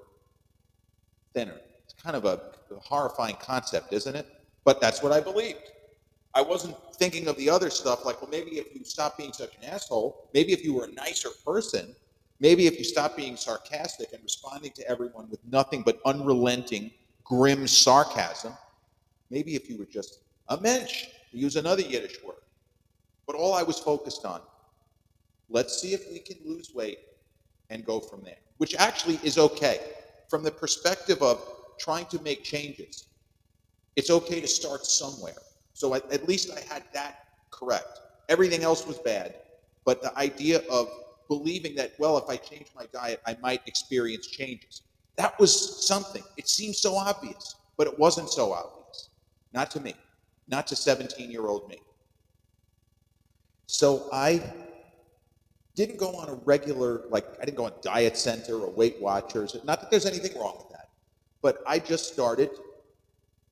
thinner. 1.34 1.60
It's 1.84 1.94
kind 1.94 2.16
of 2.16 2.26
a 2.26 2.42
horrifying 2.80 3.38
concept, 3.40 3.94
isn't 3.94 4.16
it? 4.16 4.28
But 4.66 4.82
that's 4.82 5.02
what 5.02 5.12
I 5.12 5.22
believed. 5.22 5.72
I 6.38 6.42
wasn't 6.42 6.78
thinking 6.98 7.28
of 7.28 7.36
the 7.38 7.50
other 7.50 7.72
stuff 7.72 8.06
like, 8.06 8.22
well, 8.22 8.30
maybe 8.30 8.60
if 8.60 8.76
you 8.76 8.84
stop 8.86 9.18
being 9.18 9.34
such 9.34 9.58
an 9.58 9.64
asshole, 9.64 10.30
maybe 10.36 10.54
if 10.54 10.64
you 10.64 10.72
were 10.72 10.84
a 10.84 10.92
nicer 10.92 11.30
person, 11.44 11.96
maybe 12.40 12.68
if 12.68 12.78
you 12.78 12.84
stop 12.84 13.18
being 13.18 13.36
sarcastic 13.36 14.14
and 14.14 14.22
responding 14.22 14.72
to 14.74 14.88
everyone 14.88 15.28
with 15.32 15.40
nothing 15.52 15.82
but 15.82 16.00
unrelenting, 16.06 16.92
grim 17.24 17.66
sarcasm, 17.66 18.54
maybe 19.32 19.56
if 19.56 19.68
you 19.68 19.80
were 19.80 19.88
just 19.88 20.20
a 20.50 20.62
mensch, 20.62 21.08
use 21.32 21.56
another 21.56 21.82
Yiddish 21.82 22.24
word. 22.24 22.36
But 23.26 23.36
all 23.36 23.56
I 23.56 23.64
was 23.64 23.80
focused 23.80 24.24
on, 24.24 24.42
let's 25.50 25.82
see 25.82 25.96
if 25.96 26.04
we 26.12 26.20
can 26.20 26.38
lose 26.46 26.70
weight 26.72 27.00
and 27.72 27.84
go 27.84 28.00
from 28.00 28.22
there, 28.22 28.38
which 28.58 28.76
actually 28.76 29.20
is 29.24 29.40
okay. 29.40 29.80
From 30.30 30.44
the 30.44 30.52
perspective 30.52 31.20
of 31.24 31.42
trying 31.80 32.06
to 32.06 32.22
make 32.22 32.44
changes, 32.44 33.08
it's 33.96 34.12
okay 34.12 34.40
to 34.40 34.48
start 34.48 34.86
somewhere. 34.86 35.34
So 35.78 35.94
at, 35.94 36.12
at 36.12 36.28
least 36.28 36.50
I 36.50 36.74
had 36.74 36.82
that 36.94 37.26
correct. 37.52 38.00
Everything 38.30 38.64
else 38.64 38.88
was 38.88 38.98
bad. 38.98 39.36
But 39.86 40.02
the 40.02 40.18
idea 40.18 40.62
of 40.72 40.90
believing 41.28 41.76
that, 41.76 41.92
well, 42.00 42.18
if 42.18 42.28
I 42.28 42.36
change 42.36 42.66
my 42.76 42.88
diet, 42.92 43.22
I 43.28 43.38
might 43.44 43.62
experience 43.68 44.26
changes. 44.26 44.82
That 45.18 45.40
was 45.40 45.86
something. 45.86 46.24
It 46.36 46.50
seemed 46.50 46.76
so 46.76 46.96
obvious, 46.96 47.58
but 47.78 47.86
it 47.86 48.00
wasn't 48.00 48.32
so 48.32 48.54
obvious. 48.54 49.10
Not 49.54 49.70
to 49.72 49.80
me, 49.80 49.94
not 50.48 50.66
to 50.68 50.76
17 50.76 51.30
year 51.30 51.46
old 51.46 51.70
me. 51.70 51.78
So 53.68 54.10
I 54.12 54.42
didn't 55.76 55.98
go 55.98 56.10
on 56.16 56.28
a 56.28 56.34
regular, 56.34 57.04
like, 57.10 57.28
I 57.40 57.46
didn't 57.46 57.58
go 57.58 57.66
on 57.66 57.74
Diet 57.84 58.18
Center 58.18 58.56
or 58.56 58.72
Weight 58.72 59.00
Watchers. 59.00 59.56
Not 59.64 59.82
that 59.82 59.92
there's 59.92 60.08
anything 60.08 60.40
wrong 60.40 60.56
with 60.58 60.70
that, 60.70 60.90
but 61.44 61.60
I 61.68 61.78
just 61.78 62.12
started 62.12 62.50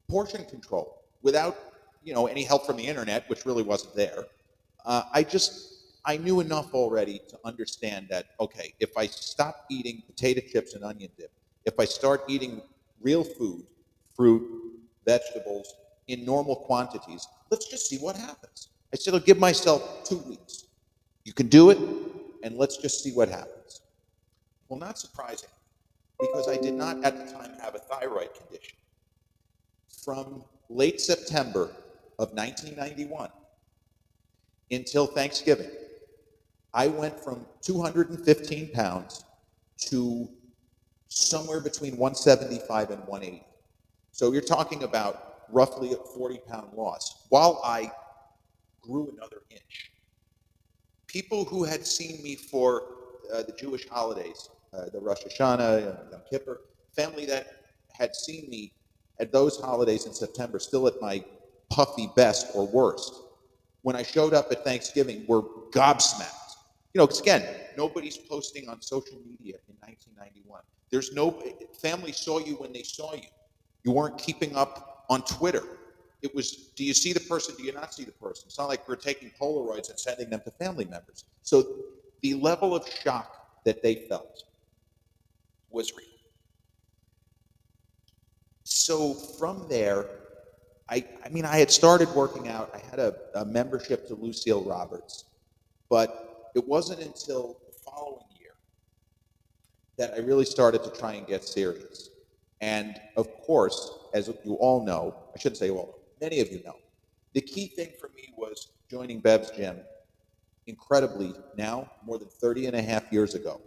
portion 0.10 0.44
control 0.46 1.04
without, 1.22 1.56
you 2.06 2.14
know, 2.14 2.28
any 2.28 2.44
help 2.44 2.66
from 2.66 2.78
the 2.78 2.86
internet, 2.86 3.28
which 3.30 3.46
really 3.46 3.64
wasn't 3.64 3.94
there. 3.96 4.26
Uh, 4.86 5.04
I 5.12 5.24
just, 5.24 5.74
I 6.06 6.18
knew 6.18 6.40
enough 6.40 6.74
already 6.74 7.20
to 7.30 7.40
understand 7.44 8.08
that, 8.12 8.28
okay, 8.40 8.74
if 8.80 8.96
I 8.96 9.08
stop 9.08 9.66
eating 9.72 10.04
potato 10.06 10.42
chips 10.48 10.76
and 10.76 10.84
onion 10.84 11.10
dip, 11.18 11.32
if 11.66 11.80
I 11.80 11.86
start 11.86 12.22
eating 12.30 12.62
real 13.02 13.24
food, 13.24 13.66
fruit, 14.16 14.44
vegetables, 15.06 15.74
in 16.08 16.24
normal 16.24 16.56
quantities, 16.56 17.28
let's 17.50 17.68
just 17.68 17.90
see 17.90 17.98
what 17.98 18.16
happens. 18.16 18.70
I 18.94 18.98
said, 18.98 19.16
I'll 19.16 19.20
give 19.20 19.40
myself 19.40 20.08
two 20.08 20.20
weeks. 20.20 20.66
You 21.24 21.34
can 21.34 21.48
do 21.48 21.72
it, 21.72 21.80
and 22.44 22.56
let's 22.56 22.78
just 22.78 23.04
see 23.04 23.12
what 23.12 23.28
happens. 23.28 23.82
Well, 24.70 24.80
not 24.80 25.00
surprising, 25.00 25.50
because 26.20 26.48
I 26.48 26.58
did 26.58 26.76
not 26.76 27.04
at 27.04 27.18
the 27.18 27.34
time 27.34 27.54
have 27.60 27.74
a 27.74 27.80
thyroid 27.80 28.30
condition. 28.36 28.78
From 30.04 30.44
late 30.70 31.02
September 31.02 31.72
of 32.20 32.32
1991 32.34 33.30
until 34.72 35.06
Thanksgiving, 35.06 35.70
I 36.74 36.88
went 36.88 37.20
from 37.20 37.46
215 37.62 38.72
pounds 38.72 39.24
to 39.88 40.28
somewhere 41.08 41.62
between 41.62 41.98
175 41.98 42.92
and 42.92 43.00
180. 43.08 43.46
So 44.12 44.32
you're 44.32 44.42
talking 44.42 44.84
about 44.84 45.36
roughly 45.50 45.94
a 45.94 45.98
40 45.98 46.40
pound 46.48 46.74
loss 46.74 47.26
while 47.30 47.62
I 47.64 47.92
grew 48.82 49.12
another 49.16 49.42
inch. 49.50 49.92
People 51.08 51.46
who 51.46 51.64
had 51.64 51.86
seen 51.86 52.22
me 52.24 52.36
for 52.36 52.84
uh, 53.34 53.44
the 53.44 53.54
Jewish 53.54 53.88
holidays, 53.88 54.50
uh, 54.74 54.86
the 54.92 55.00
Rosh 55.00 55.22
Hashanah 55.24 55.78
and 55.78 56.12
Yom 56.12 56.22
Kippur, 56.30 56.62
family 56.96 57.26
that 57.26 57.48
had 57.94 58.16
seen 58.16 58.50
me 58.50 58.74
at 59.20 59.32
those 59.32 59.60
holidays 59.60 60.06
in 60.06 60.14
September, 60.14 60.60
still 60.60 60.88
at 60.88 61.00
my 61.02 61.24
puffy 61.76 62.10
best 62.16 62.48
or 62.56 62.66
worst, 62.66 63.14
when 63.82 63.98
I 63.98 64.04
showed 64.04 64.34
up 64.34 64.50
at 64.52 64.64
Thanksgiving, 64.64 65.26
were 65.28 65.44
gobsmacked. 65.72 66.54
You 66.94 67.00
know, 67.00 67.06
because 67.06 67.20
again, 67.20 67.46
nobody's 67.78 68.18
posting 68.18 68.70
on 68.70 68.82
social 68.82 69.18
media 69.18 69.56
in 69.68 69.76
1991. 69.82 70.62
There's 70.90 71.12
no 71.12 71.44
family 71.82 72.14
saw 72.14 72.40
you 72.40 72.54
when 72.56 72.72
they 72.72 72.84
saw 72.84 73.14
you. 73.14 73.28
You 73.84 73.92
weren't 73.92 74.18
keeping 74.18 74.56
up 74.56 75.06
on 75.10 75.24
Twitter. 75.24 75.64
It 76.22 76.34
was, 76.34 76.72
do 76.78 76.86
you 76.86 76.94
see 76.94 77.12
the 77.12 77.20
person? 77.20 77.54
Do 77.58 77.64
you 77.64 77.74
not 77.74 77.94
see 77.94 78.06
the 78.06 78.14
person? 78.14 78.46
It's 78.48 78.58
not 78.58 78.70
like 78.70 78.88
we're 78.88 78.96
taking 78.96 79.30
Polaroids 79.40 79.90
and 79.90 80.00
sending 80.00 80.30
them 80.30 80.42
to 80.46 80.52
family 80.52 80.86
members. 80.86 81.26
So 81.42 81.76
the 82.22 82.36
level 82.36 82.74
of 82.74 82.88
shock 82.88 83.64
that 83.66 83.84
they 83.84 83.96
felt 84.08 84.44
was 85.70 85.92
real. 85.96 86.08
So 88.64 89.14
from 89.14 89.68
there, 89.70 90.08
I, 90.90 91.04
I 91.24 91.30
mean, 91.30 91.46
I 91.46 91.58
had 91.58 91.72
started 91.72 92.10
working 92.10 92.48
out. 92.48 92.70
I 92.74 92.80
had 92.90 93.00
a, 93.00 93.16
a 93.34 93.46
membership 93.46 94.08
to 94.08 94.16
Lucille 94.16 94.64
Roberts, 94.64 95.26
but 95.90 96.52
it 96.56 96.68
wasn't 96.68 97.02
until 97.02 97.58
the 97.68 97.74
following 97.74 98.26
year 98.40 98.54
that 99.98 100.14
I 100.14 100.20
really 100.20 100.46
started 100.46 100.84
to 100.84 100.92
try 100.92 101.14
and 101.14 101.26
get 101.26 101.44
serious. 101.44 102.10
And 102.62 103.00
of 103.18 103.32
course, 103.42 103.92
as 104.14 104.32
you 104.44 104.54
all 104.56 104.86
know, 104.86 105.16
I 105.36 105.40
shouldn't 105.40 105.58
say 105.58 105.70
all, 105.70 106.00
many 106.22 106.40
of 106.40 106.52
you 106.52 106.62
know, 106.64 106.76
the 107.34 107.42
key 107.42 107.68
thing 107.68 107.90
for 108.00 108.10
me 108.10 108.34
was 108.38 108.70
joining 108.90 109.20
Bev's 109.20 109.52
gym 109.52 109.78
incredibly 110.68 111.34
now, 111.58 111.90
more 112.06 112.18
than 112.18 112.28
30 112.28 112.68
and 112.68 112.76
a 112.76 112.82
half 112.82 113.12
years 113.12 113.36
ago. 113.36 113.62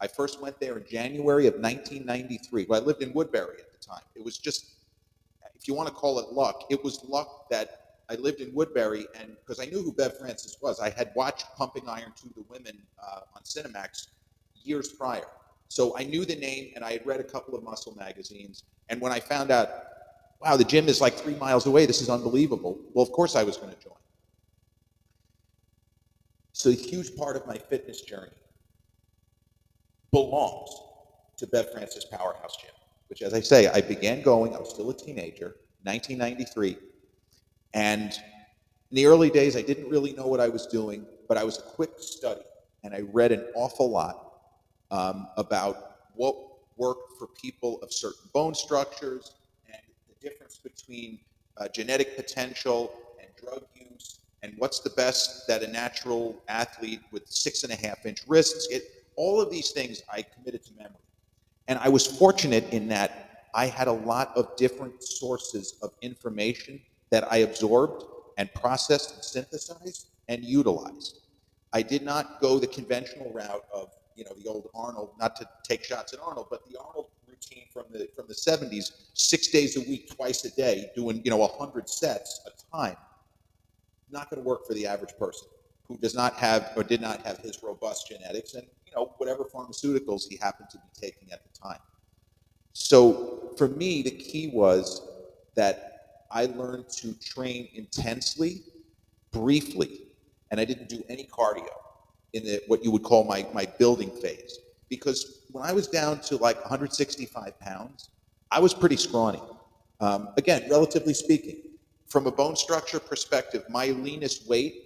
I 0.00 0.06
first 0.06 0.40
went 0.40 0.58
there 0.58 0.78
in 0.78 0.84
January 0.84 1.46
of 1.46 1.54
1993. 1.54 2.66
Well, 2.68 2.82
I 2.82 2.84
lived 2.84 3.02
in 3.02 3.12
Woodbury 3.12 3.58
at 3.60 3.70
the 3.72 3.78
time. 3.78 4.02
It 4.14 4.24
was 4.24 4.36
just, 4.38 4.72
if 5.62 5.68
you 5.68 5.74
want 5.74 5.88
to 5.88 5.94
call 5.94 6.18
it 6.18 6.32
luck, 6.32 6.64
it 6.70 6.82
was 6.82 7.04
luck 7.04 7.48
that 7.50 7.82
I 8.10 8.16
lived 8.16 8.40
in 8.40 8.52
Woodbury, 8.52 9.06
and 9.18 9.36
because 9.36 9.60
I 9.60 9.66
knew 9.66 9.80
who 9.80 9.92
Bev 9.92 10.18
Francis 10.18 10.56
was, 10.60 10.80
I 10.80 10.90
had 10.90 11.12
watched 11.14 11.46
Pumping 11.56 11.88
Iron 11.88 12.12
2 12.20 12.32
The 12.34 12.42
Women 12.48 12.82
uh, 13.02 13.20
on 13.36 13.42
Cinemax 13.42 14.08
years 14.64 14.88
prior. 14.88 15.24
So 15.68 15.96
I 15.96 16.02
knew 16.02 16.24
the 16.24 16.34
name, 16.34 16.72
and 16.74 16.84
I 16.84 16.92
had 16.92 17.06
read 17.06 17.20
a 17.20 17.24
couple 17.24 17.54
of 17.54 17.62
muscle 17.62 17.94
magazines. 17.96 18.64
And 18.88 19.00
when 19.00 19.12
I 19.12 19.20
found 19.20 19.50
out, 19.50 19.68
wow, 20.40 20.56
the 20.56 20.64
gym 20.64 20.88
is 20.88 21.00
like 21.00 21.14
three 21.14 21.36
miles 21.36 21.66
away, 21.66 21.86
this 21.86 22.02
is 22.02 22.10
unbelievable, 22.10 22.78
well, 22.92 23.04
of 23.04 23.12
course 23.12 23.36
I 23.36 23.44
was 23.44 23.56
going 23.56 23.72
to 23.72 23.80
join. 23.80 23.94
So 26.52 26.70
a 26.70 26.74
huge 26.74 27.16
part 27.16 27.36
of 27.36 27.46
my 27.46 27.56
fitness 27.56 28.02
journey 28.02 28.32
belongs 30.10 30.70
to 31.38 31.46
Bev 31.46 31.72
Francis 31.72 32.04
Powerhouse 32.04 32.56
Gym, 32.56 32.70
which, 33.12 33.20
as 33.20 33.34
I 33.34 33.40
say, 33.40 33.68
I 33.68 33.82
began 33.82 34.22
going, 34.22 34.56
I 34.56 34.58
was 34.58 34.70
still 34.70 34.88
a 34.88 34.94
teenager, 34.94 35.56
1993. 35.82 36.78
And 37.74 38.10
in 38.10 38.96
the 38.96 39.04
early 39.04 39.28
days, 39.28 39.54
I 39.54 39.60
didn't 39.60 39.90
really 39.90 40.14
know 40.14 40.26
what 40.26 40.40
I 40.40 40.48
was 40.48 40.66
doing, 40.66 41.04
but 41.28 41.36
I 41.36 41.44
was 41.44 41.58
a 41.58 41.60
quick 41.60 41.90
study, 41.98 42.40
and 42.82 42.94
I 42.94 43.00
read 43.12 43.30
an 43.30 43.44
awful 43.54 43.90
lot 43.90 44.38
um, 44.90 45.28
about 45.36 45.96
what 46.14 46.36
worked 46.78 47.18
for 47.18 47.26
people 47.26 47.78
of 47.82 47.92
certain 47.92 48.30
bone 48.32 48.54
structures 48.54 49.34
and 49.66 49.82
the 50.08 50.26
difference 50.26 50.56
between 50.56 51.18
uh, 51.58 51.68
genetic 51.68 52.16
potential 52.16 52.94
and 53.20 53.28
drug 53.36 53.62
use, 53.74 54.20
and 54.42 54.54
what's 54.56 54.80
the 54.80 54.88
best 54.88 55.46
that 55.46 55.62
a 55.62 55.66
natural 55.66 56.42
athlete 56.48 57.02
with 57.10 57.28
six 57.28 57.62
and 57.62 57.74
a 57.74 57.76
half 57.76 58.06
inch 58.06 58.20
wrists. 58.26 58.68
It, 58.70 58.84
all 59.16 59.38
of 59.38 59.50
these 59.50 59.72
things 59.72 60.02
I 60.10 60.22
committed 60.22 60.64
to. 60.64 60.72
And 61.72 61.80
I 61.82 61.88
was 61.88 62.06
fortunate 62.06 62.70
in 62.70 62.86
that 62.88 63.46
I 63.54 63.64
had 63.64 63.88
a 63.88 63.92
lot 63.92 64.30
of 64.36 64.54
different 64.56 65.02
sources 65.02 65.78
of 65.80 65.94
information 66.02 66.78
that 67.08 67.32
I 67.32 67.38
absorbed 67.38 68.04
and 68.36 68.52
processed 68.52 69.14
and 69.14 69.24
synthesized 69.24 70.08
and 70.28 70.44
utilized. 70.44 71.20
I 71.72 71.80
did 71.80 72.02
not 72.02 72.42
go 72.42 72.58
the 72.58 72.66
conventional 72.66 73.32
route 73.32 73.64
of, 73.72 73.88
you 74.16 74.24
know, 74.24 74.32
the 74.36 74.50
old 74.50 74.68
Arnold, 74.74 75.12
not 75.18 75.34
to 75.36 75.48
take 75.64 75.82
shots 75.82 76.12
at 76.12 76.20
Arnold, 76.20 76.48
but 76.50 76.60
the 76.70 76.78
Arnold 76.78 77.06
routine 77.26 77.64
from 77.72 77.84
the 77.90 78.06
from 78.14 78.26
the 78.28 78.34
70s, 78.34 78.92
six 79.14 79.48
days 79.48 79.78
a 79.78 79.80
week, 79.80 80.14
twice 80.14 80.44
a 80.44 80.54
day, 80.54 80.90
doing, 80.94 81.22
you 81.24 81.30
know, 81.30 81.38
100 81.38 81.88
sets 81.88 82.42
a 82.46 82.76
time. 82.76 82.96
Not 84.10 84.28
going 84.28 84.42
to 84.42 84.46
work 84.46 84.66
for 84.66 84.74
the 84.74 84.86
average 84.86 85.16
person 85.18 85.48
who 85.88 85.96
does 85.96 86.14
not 86.14 86.34
have 86.34 86.72
or 86.76 86.82
did 86.82 87.00
not 87.00 87.24
have 87.24 87.38
his 87.38 87.62
robust 87.62 88.08
genetics 88.08 88.52
and, 88.52 88.66
you 88.92 89.00
know, 89.00 89.12
whatever 89.18 89.44
pharmaceuticals 89.44 90.28
he 90.28 90.36
happened 90.36 90.68
to 90.70 90.78
be 90.78 90.88
taking 91.00 91.32
at 91.32 91.40
the 91.42 91.58
time. 91.58 91.78
So 92.72 93.54
for 93.56 93.68
me, 93.68 94.02
the 94.02 94.10
key 94.10 94.50
was 94.52 95.08
that 95.54 96.24
I 96.30 96.46
learned 96.46 96.88
to 96.96 97.12
train 97.20 97.68
intensely, 97.74 98.62
briefly, 99.30 100.02
and 100.50 100.60
I 100.60 100.64
didn't 100.64 100.88
do 100.88 101.02
any 101.08 101.24
cardio 101.24 101.68
in 102.32 102.44
the, 102.44 102.62
what 102.66 102.82
you 102.84 102.90
would 102.90 103.02
call 103.02 103.24
my, 103.24 103.46
my 103.52 103.66
building 103.78 104.10
phase. 104.10 104.58
Because 104.88 105.44
when 105.50 105.64
I 105.64 105.72
was 105.72 105.88
down 105.88 106.20
to 106.22 106.36
like 106.36 106.56
165 106.60 107.58
pounds, 107.60 108.10
I 108.50 108.60
was 108.60 108.74
pretty 108.74 108.96
scrawny. 108.96 109.40
Um, 110.00 110.30
again, 110.36 110.64
relatively 110.70 111.14
speaking, 111.14 111.62
from 112.08 112.26
a 112.26 112.32
bone 112.32 112.56
structure 112.56 113.00
perspective, 113.00 113.64
my 113.70 113.86
leanest 113.86 114.48
weight, 114.48 114.81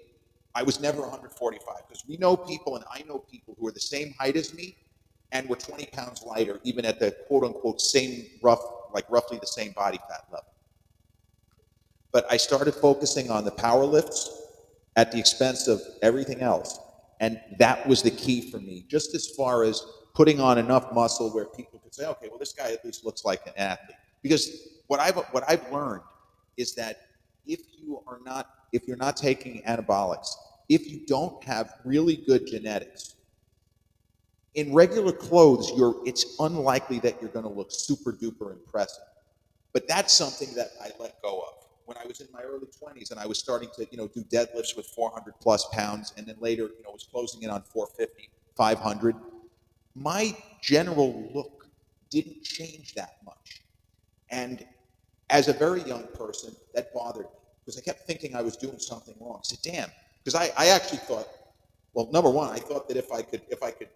I 0.57 0.63
was 0.63 0.81
never 0.81 1.03
145 1.03 1.77
because 1.87 2.05
we 2.09 2.17
know 2.17 2.35
people, 2.35 2.77
and 2.77 2.85
I 2.91 3.05
know 3.07 3.19
people 3.19 3.55
who 3.61 3.69
are 3.69 3.73
the 3.73 3.79
same 3.79 4.15
height 4.19 4.37
as 4.37 4.55
me 4.55 4.75
and 5.31 5.47
were 5.51 5.57
20 5.57 5.85
pounds 5.93 6.23
lighter, 6.23 6.61
even 6.65 6.87
at 6.87 6.99
the 6.99 7.15
quote 7.29 7.45
unquote 7.45 7.79
same 7.79 8.25
rough, 8.43 8.63
like 8.95 9.05
roughly 9.11 9.37
the 9.39 9.47
same 9.47 9.73
body 9.73 9.99
fat 10.09 10.23
level. 10.31 10.47
But 12.11 12.25
I 12.31 12.39
started 12.39 12.75
focusing 12.75 13.31
on 13.31 13.45
the 13.45 13.51
power 13.51 13.85
lifts 13.85 14.31
at 14.97 15.13
the 15.13 15.19
expense 15.19 15.69
of 15.69 15.83
everything 16.01 16.41
else. 16.41 16.81
And 17.21 17.39
that 17.59 17.87
was 17.87 18.01
the 18.01 18.11
key 18.11 18.51
for 18.51 18.59
me, 18.59 18.87
just 18.89 19.15
as 19.15 19.29
far 19.37 19.63
as 19.63 19.85
putting 20.15 20.41
on 20.41 20.57
enough 20.57 20.91
muscle 20.95 21.35
where 21.35 21.45
people 21.45 21.81
could 21.81 21.95
say, 21.95 22.07
okay, 22.07 22.29
well, 22.31 22.39
this 22.39 22.55
guy 22.55 22.73
at 22.73 22.83
least 22.83 23.05
looks 23.05 23.27
like 23.27 23.47
an 23.47 23.53
athlete. 23.59 23.99
Because 24.23 24.69
what 24.87 25.01
I've, 25.01 25.17
what 25.33 25.45
I've 25.47 25.71
learned 25.71 26.03
is 26.57 26.75
that 26.77 26.97
if 27.47 27.61
you 27.79 28.03
are 28.07 28.21
not, 28.25 28.49
if 28.77 28.87
you're 28.87 28.97
not 28.97 29.17
taking 29.17 29.63
anabolics, 29.63 30.29
if 30.69 30.89
you 30.91 31.01
don't 31.07 31.43
have 31.45 31.73
really 31.85 32.17
good 32.17 32.47
genetics, 32.47 33.17
in 34.55 34.73
regular 34.73 35.13
clothes, 35.13 35.71
it's 36.07 36.37
unlikely 36.41 36.99
that 37.01 37.21
you're 37.21 37.31
going 37.31 37.45
to 37.45 37.51
look 37.51 37.69
super 37.71 38.13
duper 38.13 38.53
impressive. 38.53 39.05
But 39.73 39.87
that's 39.87 40.13
something 40.13 40.55
that 40.55 40.71
I 40.83 40.91
let 40.99 41.21
go 41.21 41.41
of 41.41 41.67
when 41.85 41.97
I 41.99 42.07
was 42.07 42.21
in 42.21 42.29
my 42.33 42.41
early 42.41 42.67
20s 42.67 43.11
and 43.11 43.21
I 43.21 43.27
was 43.27 43.39
starting 43.39 43.69
to, 43.77 43.87
you 43.91 43.99
know, 43.99 44.09
do 44.09 44.25
deadlifts 44.25 44.77
with 44.77 44.87
400 44.87 45.35
plus 45.41 45.67
pounds 45.73 46.15
and 46.17 46.27
then 46.27 46.37
later, 46.41 46.63
you 46.63 46.83
know, 46.85 46.91
was 46.91 47.07
closing 47.11 47.43
in 47.43 47.51
on 47.51 47.63
450, 47.63 48.31
500. 48.57 49.15
My 49.95 50.37
general 50.63 51.31
look 51.35 51.67
didn't 52.11 52.43
change 52.43 52.95
that 52.95 53.17
much. 53.25 53.63
And 54.31 54.67
as 55.29 55.49
a 55.49 55.53
very 55.53 55.83
young 55.83 56.07
person, 56.15 56.57
that 56.75 56.95
bothered 56.95 57.27
me 57.27 57.36
because 57.67 57.79
I 57.79 57.83
kept 57.83 58.07
thinking 58.07 58.37
I 58.37 58.43
was 58.43 58.57
doing 58.57 58.79
something 58.79 59.15
wrong. 59.21 59.41
I 59.41 59.43
said, 59.43 59.59
damn, 59.63 59.91
because 60.23 60.37
I, 60.37 60.53
I 60.57 60.69
actually 60.69 60.99
thought, 60.99 61.27
well, 61.95 62.09
number 62.13 62.31
one, 62.31 62.51
I 62.51 62.59
thought 62.59 62.87
that 62.89 62.97
if 62.97 63.11
I 63.11 63.23
could, 63.23 63.43
if 63.49 63.63
I 63.63 63.73
could 63.73 63.89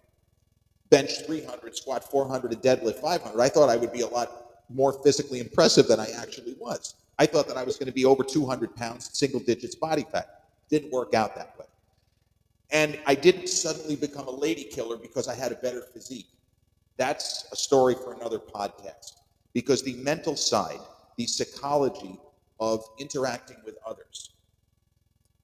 bench 0.91 1.25
300, 1.25 1.77
squat 1.77 2.11
400, 2.11 2.53
and 2.53 2.63
deadlift 2.63 3.01
500, 3.01 3.41
I 3.41 3.49
thought 3.49 3.69
I 3.69 3.77
would 3.77 3.93
be 3.93 4.01
a 4.01 4.09
lot 4.09 4.63
more 4.69 4.93
physically 5.05 5.39
impressive 5.39 5.87
than 5.87 6.01
I 6.01 6.09
actually 6.19 6.57
was. 6.59 6.95
I 7.19 7.27
thought 7.27 7.47
that 7.47 7.57
I 7.57 7.63
was 7.63 7.77
going 7.77 7.87
to 7.87 7.93
be 7.93 8.05
over 8.05 8.25
200 8.25 8.75
pounds, 8.75 9.11
single 9.13 9.41
digits 9.41 9.77
body 9.77 10.05
fat. 10.11 10.43
Didn't 10.69 10.91
work 10.91 11.15
out 11.15 11.37
that 11.37 11.57
way. 11.59 11.67
And 12.73 12.99
I 13.07 13.15
didn't 13.15 13.49
suddenly 13.49 13.95
become 13.97 14.27
a 14.27 14.33
lady 14.33 14.65
killer 14.65 14.97
because 14.97 15.29
I 15.29 15.35
had 15.35 15.53
a 15.53 15.57
better 15.57 15.83
physique. 15.93 16.29
That's 16.97 17.47
a 17.53 17.57
story 17.57 17.95
for 17.95 18.15
another 18.15 18.39
podcast. 18.39 19.13
Because 19.53 19.83
the 19.83 19.95
mental 19.95 20.37
side, 20.37 20.79
the 21.17 21.27
psychology 21.27 22.19
of 22.61 22.85
interacting 22.99 23.57
with 23.65 23.77
others, 23.87 24.35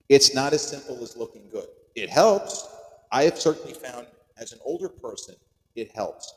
it's 0.09 0.35
not 0.35 0.53
as 0.53 0.63
simple 0.63 1.03
as 1.03 1.17
looking 1.17 1.49
good. 1.51 1.67
It 1.95 2.11
helps. 2.11 2.69
I 3.11 3.25
have 3.25 3.39
certainly 3.39 3.73
found 3.73 4.07
as 4.39 4.53
an 4.53 4.59
older 4.65 4.89
person, 4.89 5.35
it 5.75 5.91
helps. 5.95 6.33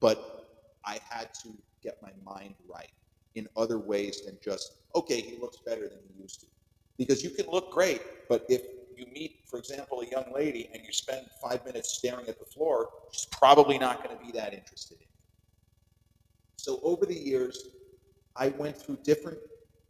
But 0.00 0.48
I 0.84 0.98
had 1.08 1.32
to 1.42 1.50
get 1.82 1.98
my 2.02 2.10
mind 2.24 2.54
right 2.68 2.90
in 3.34 3.48
other 3.56 3.78
ways 3.78 4.22
than 4.26 4.38
just, 4.42 4.72
okay, 4.94 5.20
he 5.20 5.38
looks 5.38 5.58
better 5.64 5.88
than 5.88 5.98
he 6.08 6.22
used 6.22 6.40
to. 6.40 6.46
Because 6.98 7.22
you 7.22 7.30
can 7.30 7.46
look 7.46 7.70
great, 7.70 8.00
but 8.28 8.44
if 8.48 8.62
you 8.96 9.06
meet, 9.12 9.40
for 9.46 9.58
example, 9.58 10.00
a 10.00 10.06
young 10.06 10.32
lady 10.34 10.70
and 10.72 10.82
you 10.84 10.92
spend 10.92 11.26
five 11.42 11.64
minutes 11.64 11.92
staring 11.92 12.26
at 12.28 12.38
the 12.38 12.46
floor, 12.46 12.88
she's 13.12 13.26
probably 13.26 13.78
not 13.78 14.02
going 14.02 14.16
to 14.16 14.24
be 14.24 14.32
that 14.32 14.54
interested 14.54 14.94
in 14.96 15.02
you. 15.02 15.06
So 16.56 16.80
over 16.82 17.04
the 17.04 17.14
years, 17.14 17.68
I 18.34 18.48
went 18.48 18.76
through 18.76 18.98
different 19.04 19.38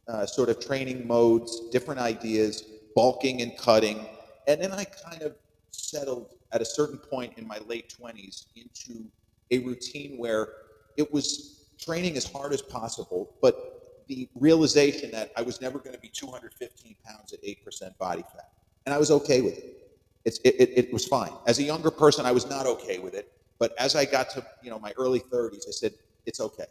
uh, 0.09 0.27
sort 0.27 0.49
of 0.49 0.61
training 0.61 1.07
modes, 1.07 1.69
different 1.71 2.01
ideas, 2.01 2.65
bulking 2.95 3.43
and 3.43 3.57
cutting, 3.59 4.07
and 4.47 4.61
then 4.61 4.73
I 4.73 4.85
kind 4.85 5.23
of 5.23 5.37
settled 5.71 6.35
at 6.53 6.61
a 6.61 6.65
certain 6.65 6.99
point 6.99 7.35
in 7.37 7.47
my 7.47 7.59
late 7.67 7.95
20s 8.01 8.47
into 8.55 9.05
a 9.51 9.59
routine 9.59 10.17
where 10.17 10.49
it 10.97 11.13
was 11.13 11.67
training 11.79 12.17
as 12.17 12.25
hard 12.25 12.53
as 12.53 12.63
possible, 12.63 13.35
but 13.43 14.05
the 14.09 14.29
realization 14.35 15.11
that 15.11 15.33
I 15.37 15.43
was 15.43 15.61
never 15.61 15.79
going 15.79 15.95
to 15.95 16.01
be 16.01 16.09
215 16.09 16.97
pounds 17.05 17.33
at 17.33 17.43
8% 17.43 17.99
body 17.99 18.23
fat. 18.23 18.51
And 18.87 18.95
I 18.95 18.99
was 18.99 19.11
okay 19.11 19.41
with 19.41 19.59
it. 19.59 19.77
It's, 20.25 20.39
it, 20.39 20.55
it, 20.59 20.79
it 20.79 20.93
was 20.93 21.07
fine. 21.07 21.33
As 21.47 21.59
a 21.59 21.63
younger 21.63 21.91
person, 21.91 22.25
I 22.25 22.33
was 22.33 22.49
not 22.49 22.67
okay 22.67 22.99
with 22.99 23.15
it. 23.15 23.33
But 23.59 23.75
as 23.79 23.97
I 23.97 24.05
got 24.05 24.31
to 24.31 24.45
you 24.63 24.71
know 24.71 24.79
my 24.79 24.93
early 24.97 25.21
30s, 25.21 25.69
I 25.69 25.71
said, 25.71 25.93
it's 26.27 26.41
okay. 26.41 26.67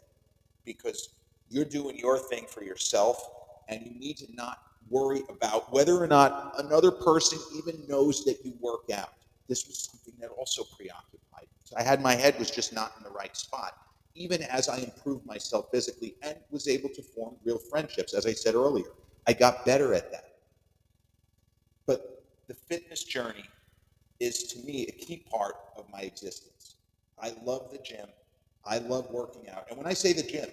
Because 0.64 1.10
you're 1.48 1.64
doing 1.64 1.98
your 1.98 2.18
thing 2.18 2.46
for 2.48 2.62
yourself, 2.62 3.22
and 3.68 3.82
you 3.84 3.98
need 3.98 4.16
to 4.18 4.26
not 4.34 4.58
worry 4.88 5.22
about 5.28 5.72
whether 5.72 6.02
or 6.02 6.06
not 6.06 6.52
another 6.58 6.90
person 6.90 7.38
even 7.56 7.82
knows 7.88 8.24
that 8.24 8.44
you 8.44 8.54
work 8.60 8.90
out. 8.92 9.10
This 9.48 9.66
was 9.66 9.88
something 9.90 10.14
that 10.20 10.30
also 10.36 10.64
preoccupied 10.76 11.42
me. 11.42 11.58
So 11.64 11.76
I 11.76 11.82
had 11.82 12.00
my 12.00 12.14
head 12.14 12.38
was 12.38 12.50
just 12.50 12.72
not 12.72 12.92
in 12.96 13.04
the 13.04 13.10
right 13.10 13.36
spot, 13.36 13.72
even 14.14 14.42
as 14.42 14.68
I 14.68 14.78
improved 14.78 15.26
myself 15.26 15.66
physically 15.72 16.14
and 16.22 16.36
was 16.50 16.68
able 16.68 16.88
to 16.90 17.02
form 17.02 17.36
real 17.44 17.58
friendships. 17.58 18.14
As 18.14 18.26
I 18.26 18.32
said 18.32 18.54
earlier, 18.54 18.86
I 19.26 19.32
got 19.32 19.64
better 19.64 19.94
at 19.94 20.10
that. 20.12 20.24
But 21.86 22.24
the 22.48 22.54
fitness 22.54 23.04
journey 23.04 23.44
is 24.20 24.44
to 24.44 24.58
me 24.60 24.86
a 24.86 24.92
key 24.92 25.24
part 25.30 25.54
of 25.76 25.84
my 25.92 26.00
existence. 26.00 26.76
I 27.20 27.34
love 27.44 27.70
the 27.70 27.78
gym. 27.78 28.06
I 28.64 28.78
love 28.78 29.10
working 29.10 29.48
out. 29.48 29.66
And 29.68 29.78
when 29.78 29.86
I 29.86 29.92
say 29.92 30.12
the 30.12 30.22
gym, 30.22 30.48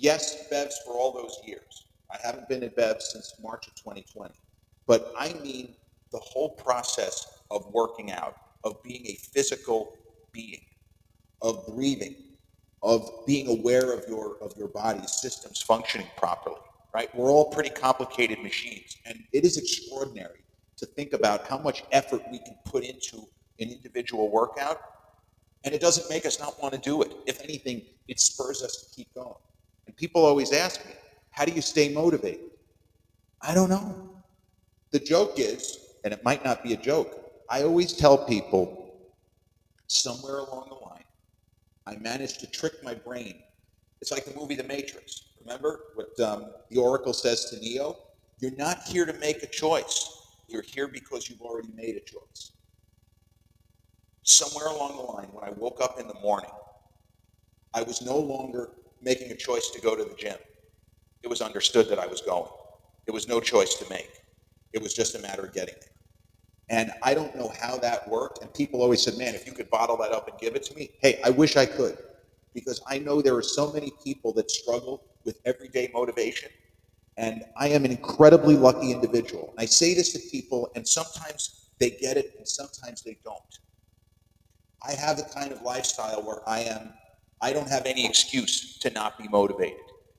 yes, 0.00 0.48
Bev's 0.48 0.78
for 0.84 0.94
all 0.94 1.12
those 1.12 1.38
years. 1.46 1.84
I 2.12 2.16
haven't 2.26 2.48
been 2.48 2.64
at 2.64 2.74
Bev 2.74 3.00
since 3.00 3.34
March 3.42 3.68
of 3.68 3.74
2020. 3.76 4.34
But 4.86 5.12
I 5.16 5.32
mean 5.34 5.74
the 6.10 6.18
whole 6.18 6.50
process 6.50 7.42
of 7.50 7.66
working 7.72 8.10
out, 8.10 8.36
of 8.64 8.82
being 8.82 9.06
a 9.06 9.14
physical 9.32 9.96
being, 10.32 10.62
of 11.42 11.66
breathing, 11.68 12.16
of 12.82 13.08
being 13.26 13.46
aware 13.46 13.92
of 13.92 14.04
your 14.08 14.36
of 14.40 14.56
your 14.56 14.68
body's 14.68 15.12
systems 15.12 15.60
functioning 15.60 16.08
properly. 16.16 16.56
Right? 16.92 17.14
We're 17.14 17.30
all 17.30 17.50
pretty 17.50 17.70
complicated 17.70 18.42
machines, 18.42 18.96
and 19.06 19.22
it 19.32 19.44
is 19.44 19.56
extraordinary 19.56 20.44
to 20.78 20.86
think 20.86 21.12
about 21.12 21.46
how 21.46 21.58
much 21.58 21.84
effort 21.92 22.22
we 22.32 22.38
can 22.38 22.56
put 22.64 22.82
into 22.82 23.18
an 23.60 23.70
individual 23.70 24.28
workout, 24.28 24.80
and 25.62 25.72
it 25.72 25.80
doesn't 25.80 26.10
make 26.10 26.26
us 26.26 26.40
not 26.40 26.60
want 26.60 26.74
to 26.74 26.80
do 26.80 27.02
it. 27.02 27.12
If 27.26 27.40
anything, 27.42 27.82
it 28.08 28.18
spurs 28.18 28.62
us 28.62 28.76
to 28.76 28.96
keep 28.96 29.14
going. 29.14 29.36
People 30.00 30.24
always 30.24 30.50
ask 30.54 30.82
me, 30.86 30.92
how 31.30 31.44
do 31.44 31.52
you 31.52 31.60
stay 31.60 31.92
motivated? 31.92 32.48
I 33.42 33.54
don't 33.54 33.68
know. 33.68 34.08
The 34.92 34.98
joke 34.98 35.34
is, 35.36 35.78
and 36.04 36.14
it 36.14 36.24
might 36.24 36.42
not 36.42 36.62
be 36.62 36.72
a 36.72 36.76
joke, 36.78 37.20
I 37.50 37.64
always 37.64 37.92
tell 37.92 38.16
people 38.16 38.94
somewhere 39.88 40.38
along 40.38 40.70
the 40.70 40.76
line, 40.76 41.04
I 41.86 41.96
managed 41.96 42.40
to 42.40 42.50
trick 42.50 42.82
my 42.82 42.94
brain. 42.94 43.42
It's 44.00 44.10
like 44.10 44.24
the 44.24 44.34
movie 44.34 44.54
The 44.54 44.64
Matrix. 44.64 45.32
Remember 45.44 45.80
what 45.94 46.18
um, 46.26 46.46
the 46.70 46.80
Oracle 46.80 47.12
says 47.12 47.50
to 47.50 47.58
Neo? 47.58 47.94
You're 48.38 48.56
not 48.56 48.84
here 48.84 49.04
to 49.04 49.12
make 49.12 49.42
a 49.42 49.48
choice. 49.48 50.08
You're 50.48 50.62
here 50.62 50.88
because 50.88 51.28
you've 51.28 51.42
already 51.42 51.68
made 51.76 51.96
a 51.96 52.00
choice. 52.00 52.52
Somewhere 54.22 54.68
along 54.68 54.96
the 54.96 55.02
line, 55.02 55.28
when 55.32 55.44
I 55.44 55.50
woke 55.50 55.82
up 55.82 56.00
in 56.00 56.08
the 56.08 56.18
morning, 56.22 56.50
I 57.74 57.82
was 57.82 58.00
no 58.00 58.16
longer 58.16 58.70
making 59.02 59.30
a 59.30 59.36
choice 59.36 59.70
to 59.70 59.80
go 59.80 59.96
to 59.96 60.04
the 60.04 60.14
gym. 60.14 60.36
It 61.22 61.28
was 61.28 61.40
understood 61.40 61.88
that 61.88 61.98
I 61.98 62.06
was 62.06 62.20
going. 62.20 62.50
It 63.06 63.12
was 63.12 63.28
no 63.28 63.40
choice 63.40 63.74
to 63.76 63.88
make. 63.90 64.10
It 64.72 64.82
was 64.82 64.94
just 64.94 65.14
a 65.14 65.18
matter 65.18 65.44
of 65.44 65.52
getting 65.52 65.74
there. 65.80 65.90
And 66.68 66.92
I 67.02 67.14
don't 67.14 67.34
know 67.34 67.52
how 67.60 67.76
that 67.78 68.08
worked. 68.08 68.42
And 68.42 68.54
people 68.54 68.80
always 68.80 69.02
said, 69.02 69.18
man, 69.18 69.34
if 69.34 69.44
you 69.44 69.52
could 69.52 69.68
bottle 69.70 69.96
that 69.98 70.12
up 70.12 70.28
and 70.28 70.38
give 70.38 70.54
it 70.54 70.62
to 70.64 70.74
me, 70.76 70.90
hey, 71.00 71.20
I 71.24 71.30
wish 71.30 71.56
I 71.56 71.66
could. 71.66 71.98
Because 72.54 72.80
I 72.88 72.98
know 72.98 73.20
there 73.20 73.36
are 73.36 73.42
so 73.42 73.72
many 73.72 73.92
people 74.02 74.32
that 74.34 74.50
struggle 74.50 75.02
with 75.24 75.40
everyday 75.44 75.90
motivation. 75.92 76.48
And 77.16 77.44
I 77.56 77.68
am 77.68 77.84
an 77.84 77.90
incredibly 77.90 78.56
lucky 78.56 78.92
individual. 78.92 79.52
I 79.58 79.66
say 79.66 79.94
this 79.94 80.12
to 80.12 80.18
people, 80.30 80.70
and 80.74 80.86
sometimes 80.86 81.70
they 81.78 81.90
get 81.90 82.16
it, 82.16 82.34
and 82.38 82.46
sometimes 82.46 83.02
they 83.02 83.18
don't. 83.24 83.42
I 84.86 84.92
have 84.92 85.16
the 85.16 85.24
kind 85.34 85.52
of 85.52 85.60
lifestyle 85.62 86.22
where 86.22 86.48
I 86.48 86.60
am, 86.60 86.94
I 87.40 87.52
don't 87.52 87.68
have 87.68 87.86
any 87.86 88.06
excuse 88.06 88.78
to 88.78 88.90
not 88.90 89.18
be 89.18 89.28
motivated. 89.28 89.78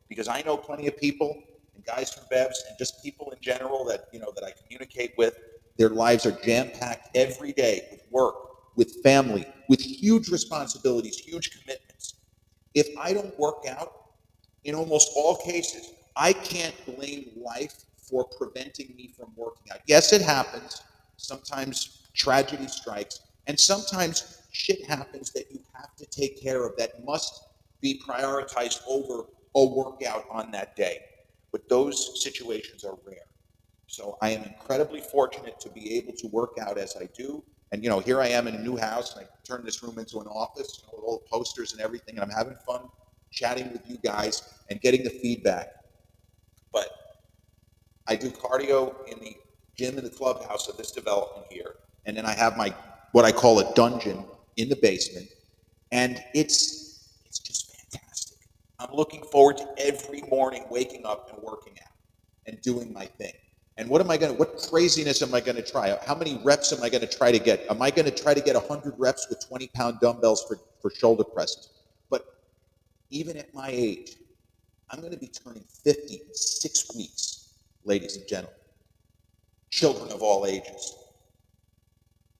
Because 0.09 0.27
I 0.27 0.41
know 0.41 0.57
plenty 0.57 0.87
of 0.87 0.97
people 0.97 1.41
and 1.75 1.85
guys 1.85 2.13
from 2.13 2.23
Bevs 2.31 2.57
and 2.67 2.77
just 2.77 3.01
people 3.03 3.31
in 3.31 3.37
general 3.41 3.85
that, 3.85 4.05
you 4.11 4.19
know, 4.19 4.31
that 4.35 4.43
I 4.43 4.51
communicate 4.61 5.13
with 5.17 5.35
their 5.77 5.89
lives 5.89 6.25
are 6.25 6.31
jam 6.31 6.69
packed 6.79 7.15
every 7.15 7.53
day 7.53 7.87
with 7.91 8.01
work, 8.11 8.35
with 8.75 9.01
family, 9.03 9.45
with 9.69 9.79
huge 9.81 10.29
responsibilities, 10.29 11.17
huge 11.17 11.51
commitments. 11.51 12.15
If 12.73 12.87
I 12.99 13.13
don't 13.13 13.37
work 13.39 13.65
out, 13.67 13.91
in 14.63 14.75
almost 14.75 15.11
all 15.15 15.37
cases, 15.37 15.93
I 16.15 16.33
can't 16.33 16.75
blame 16.85 17.31
life 17.35 17.85
for 17.97 18.25
preventing 18.37 18.93
me 18.95 19.13
from 19.17 19.31
working 19.35 19.71
out. 19.71 19.79
Yes, 19.87 20.13
it 20.13 20.21
happens. 20.21 20.83
Sometimes 21.17 22.07
tragedy 22.13 22.67
strikes, 22.67 23.21
and 23.47 23.59
sometimes 23.59 24.40
shit 24.51 24.85
happens 24.85 25.31
that 25.31 25.51
you 25.51 25.59
have 25.73 25.95
to 25.95 26.05
take 26.05 26.41
care 26.41 26.65
of 26.65 26.75
that 26.77 27.03
must 27.03 27.41
be 27.81 28.01
prioritized 28.07 28.81
over 28.87 29.25
a 29.55 29.65
workout 29.65 30.25
on 30.29 30.51
that 30.51 30.75
day. 30.75 30.99
But 31.51 31.67
those 31.67 32.21
situations 32.23 32.83
are 32.83 32.97
rare. 33.05 33.17
So 33.87 34.17
I 34.21 34.29
am 34.29 34.43
incredibly 34.43 35.01
fortunate 35.01 35.59
to 35.59 35.69
be 35.69 35.97
able 35.97 36.13
to 36.13 36.27
work 36.27 36.57
out 36.61 36.77
as 36.77 36.95
I 36.95 37.09
do. 37.17 37.43
And 37.71 37.83
you 37.83 37.89
know, 37.89 37.99
here 37.99 38.21
I 38.21 38.27
am 38.27 38.47
in 38.47 38.55
a 38.55 38.61
new 38.61 38.77
house, 38.77 39.15
and 39.15 39.25
I 39.25 39.29
turned 39.45 39.65
this 39.65 39.81
room 39.83 39.99
into 39.99 40.19
an 40.19 40.27
office 40.27 40.81
you 40.81 40.87
know, 40.87 40.97
with 40.97 41.05
all 41.05 41.23
the 41.23 41.29
posters 41.29 41.73
and 41.73 41.81
everything, 41.81 42.15
and 42.15 42.23
I'm 42.23 42.29
having 42.29 42.55
fun 42.65 42.87
chatting 43.31 43.71
with 43.71 43.81
you 43.89 43.97
guys 43.97 44.43
and 44.69 44.79
getting 44.81 45.03
the 45.03 45.09
feedback. 45.09 45.69
But 46.73 46.87
I 48.07 48.15
do 48.15 48.29
cardio 48.29 48.95
in 49.07 49.19
the 49.19 49.35
gym 49.77 49.97
in 49.97 50.03
the 50.03 50.09
clubhouse 50.09 50.67
of 50.67 50.77
this 50.77 50.91
development 50.91 51.47
here, 51.49 51.75
and 52.05 52.15
then 52.15 52.25
I 52.25 52.33
have 52.33 52.57
my 52.57 52.73
what 53.13 53.25
I 53.25 53.31
call 53.31 53.59
a 53.59 53.73
dungeon 53.73 54.23
in 54.57 54.69
the 54.69 54.75
basement, 54.75 55.27
and 55.91 56.23
it's 56.33 57.21
it's 57.25 57.39
just 57.39 57.71
fantastic. 57.71 58.37
I'm 58.79 58.93
looking 58.93 59.23
forward 59.23 59.57
to 59.57 59.67
every 59.77 60.21
morning 60.23 60.65
waking 60.69 61.05
up 61.05 61.31
and 61.33 61.41
working 61.41 61.73
out 61.81 61.93
and 62.45 62.61
doing 62.61 62.91
my 62.91 63.05
thing. 63.05 63.33
And 63.77 63.89
what 63.89 64.01
am 64.01 64.11
I 64.11 64.17
going 64.17 64.33
to, 64.33 64.37
what 64.37 64.57
craziness 64.69 65.21
am 65.21 65.33
I 65.33 65.39
going 65.39 65.55
to 65.55 65.63
try? 65.63 65.97
How 66.05 66.13
many 66.13 66.39
reps 66.43 66.73
am 66.73 66.83
I 66.83 66.89
going 66.89 67.01
to 67.01 67.17
try 67.17 67.31
to 67.31 67.39
get? 67.39 67.65
Am 67.69 67.81
I 67.81 67.89
going 67.89 68.05
to 68.05 68.11
try 68.11 68.33
to 68.33 68.41
get 68.41 68.55
100 68.55 68.93
reps 68.97 69.27
with 69.29 69.47
20 69.47 69.67
pound 69.69 69.99
dumbbells 70.01 70.43
for, 70.47 70.59
for 70.81 70.91
shoulder 70.91 71.23
presses? 71.23 71.69
But 72.09 72.25
even 73.09 73.37
at 73.37 73.53
my 73.53 73.69
age, 73.71 74.17
I'm 74.89 74.99
going 74.99 75.13
to 75.13 75.19
be 75.19 75.27
turning 75.27 75.63
50 75.83 76.13
in 76.15 76.19
six 76.33 76.93
weeks, 76.95 77.53
ladies 77.85 78.17
and 78.17 78.27
gentlemen, 78.27 78.59
children 79.69 80.11
of 80.11 80.21
all 80.21 80.45
ages. 80.45 80.95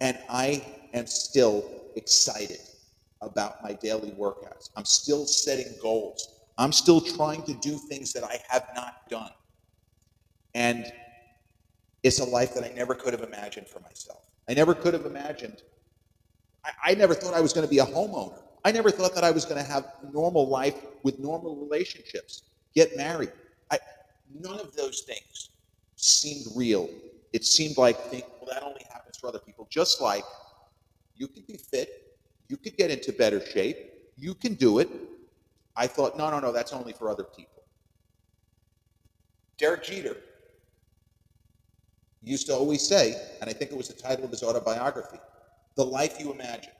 And 0.02 0.20
I 0.30 0.64
am 0.94 1.08
still 1.08 1.81
excited 1.96 2.60
about 3.22 3.64
my 3.64 3.74
daily 3.74 4.12
workouts. 4.12 4.70
I'm 4.76 4.86
still 4.86 5.26
setting 5.26 5.74
goals. 5.82 6.40
I'm 6.58 6.72
still 6.72 7.02
trying 7.02 7.44
to 7.44 7.54
do 7.56 7.78
things 7.78 8.14
that 8.14 8.24
I 8.24 8.40
have 8.50 8.68
not 8.76 9.10
done. 9.10 9.32
And 10.54 10.92
it's 12.04 12.20
a 12.20 12.26
life 12.26 12.54
that 12.56 12.64
I 12.64 12.70
never 12.70 12.96
could 12.96 13.14
have 13.14 13.22
imagined 13.24 13.68
for 13.68 13.80
myself. 13.80 14.28
I 14.50 14.54
never 14.54 14.74
could 14.74 14.94
have 14.94 15.06
imagined. 15.06 15.62
I, 16.66 16.92
I 16.92 16.94
never 16.96 17.14
thought 17.14 17.34
I 17.34 17.42
was 17.42 17.54
going 17.54 17.66
to 17.66 17.70
be 17.70 17.80
a 17.80 17.86
homeowner. 17.86 18.42
I 18.64 18.72
never 18.72 18.92
thought 18.92 19.16
that 19.16 19.24
I 19.24 19.32
was 19.32 19.46
going 19.46 19.64
to 19.64 19.70
have 19.70 19.86
a 20.04 20.12
normal 20.12 20.48
life 20.48 20.76
with 21.04 21.20
normal 21.20 21.56
relationships, 21.56 22.44
get 22.76 22.96
married. 22.96 23.32
I, 23.72 23.80
none 24.40 24.60
of 24.60 24.76
those 24.76 25.02
things 25.02 25.50
seemed 25.96 26.46
real. 26.56 26.90
It 27.34 27.46
seemed 27.46 27.78
like, 27.78 27.98
think, 27.98 28.26
well, 28.40 28.50
that 28.52 28.64
only 28.64 28.86
happens 28.92 29.18
for 29.18 29.28
other 29.28 29.40
people. 29.40 29.68
Just 29.70 30.02
like 30.02 30.24
you 31.22 31.28
could 31.28 31.46
be 31.46 31.58
fit, 31.58 32.18
you 32.50 32.58
could 32.58 32.76
get 32.76 32.90
into 32.90 33.14
better 33.14 33.40
shape, 33.46 33.78
you 34.18 34.34
can 34.34 34.56
do 34.56 34.80
it. 34.80 34.90
I 35.76 35.86
thought, 35.86 36.18
no, 36.18 36.32
no, 36.32 36.40
no, 36.40 36.52
that's 36.52 36.74
only 36.74 36.94
for 36.94 37.10
other 37.10 37.24
people. 37.24 37.64
Derek 39.60 39.84
Jeter, 39.84 40.18
used 42.24 42.48
to 42.48 42.54
always 42.54 42.82
say, 42.82 43.16
and 43.40 43.50
I 43.50 43.54
think 43.54 43.72
it 43.72 43.78
was 43.78 43.88
the 43.88 44.00
title 44.02 44.26
of 44.26 44.32
his 44.32 44.44
autobiography, 44.44 45.20
The 45.76 45.86
Life 45.86 46.20
You 46.20 46.32
Imagine. 46.32 46.74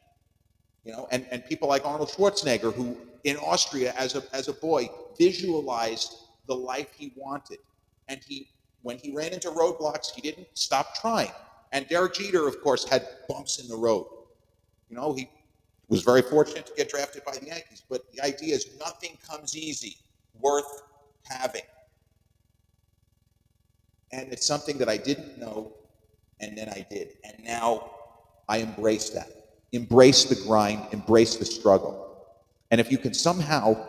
You 0.84 0.94
know, 0.94 1.08
and, 1.12 1.28
and 1.32 1.46
people 1.46 1.68
like 1.70 1.86
Arnold 1.86 2.10
Schwarzenegger, 2.10 2.74
who 2.74 2.98
in 3.24 3.38
Austria 3.38 3.94
as 3.96 4.16
a, 4.16 4.24
as 4.34 4.48
a 4.48 4.54
boy 4.54 4.90
visualized 5.18 6.16
the 6.48 6.56
life 6.56 6.90
he 6.98 7.14
wanted. 7.16 7.60
And 8.08 8.20
he, 8.28 8.50
when 8.82 8.98
he 8.98 9.12
ran 9.12 9.32
into 9.32 9.50
roadblocks, 9.52 10.12
he 10.12 10.22
didn't 10.22 10.48
stop 10.56 10.96
trying. 10.96 11.32
And 11.72 11.88
Derek 11.88 12.16
Jeter, 12.16 12.48
of 12.48 12.62
course, 12.62 12.84
had 12.90 13.08
bumps 13.30 13.60
in 13.60 13.68
the 13.68 13.76
road. 13.76 14.08
You 14.92 14.98
know, 14.98 15.14
he 15.14 15.30
was 15.88 16.04
very 16.04 16.22
fortunate 16.22 16.66
to 16.66 16.74
get 16.76 16.90
drafted 16.90 17.24
by 17.24 17.38
the 17.38 17.46
Yankees, 17.46 17.82
but 17.90 18.12
the 18.12 18.22
idea 18.22 18.54
is 18.54 18.78
nothing 18.78 19.18
comes 19.26 19.56
easy 19.56 19.96
worth 20.40 20.84
having. 21.24 21.62
And 24.12 24.34
it's 24.34 24.46
something 24.46 24.78
that 24.80 24.90
I 24.90 24.98
didn't 24.98 25.38
know, 25.38 25.72
and 26.42 26.58
then 26.58 26.68
I 26.68 26.86
did. 26.90 27.14
And 27.24 27.42
now 27.46 27.90
I 28.50 28.58
embrace 28.58 29.12
that. 29.12 29.30
Embrace 29.72 30.26
the 30.26 30.36
grind, 30.46 30.86
embrace 30.92 31.38
the 31.38 31.46
struggle. 31.46 32.28
And 32.70 32.82
if 32.82 32.92
you 32.92 32.98
can 32.98 33.14
somehow 33.14 33.88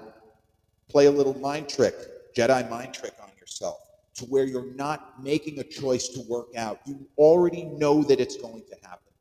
play 0.88 1.06
a 1.06 1.10
little 1.10 1.36
mind 1.38 1.68
trick, 1.68 1.96
Jedi 2.36 2.70
mind 2.70 2.94
trick 2.94 3.14
on 3.20 3.30
yourself, 3.40 3.78
to 4.14 4.24
where 4.26 4.44
you're 4.44 4.72
not 4.76 5.20
making 5.20 5.58
a 5.58 5.64
choice 5.64 6.06
to 6.10 6.20
work 6.28 6.54
out, 6.56 6.78
you 6.86 7.04
already 7.18 7.64
know 7.64 8.04
that 8.04 8.20
it's 8.20 8.36
going 8.36 8.62
to 8.68 8.76
happen. 8.86 9.11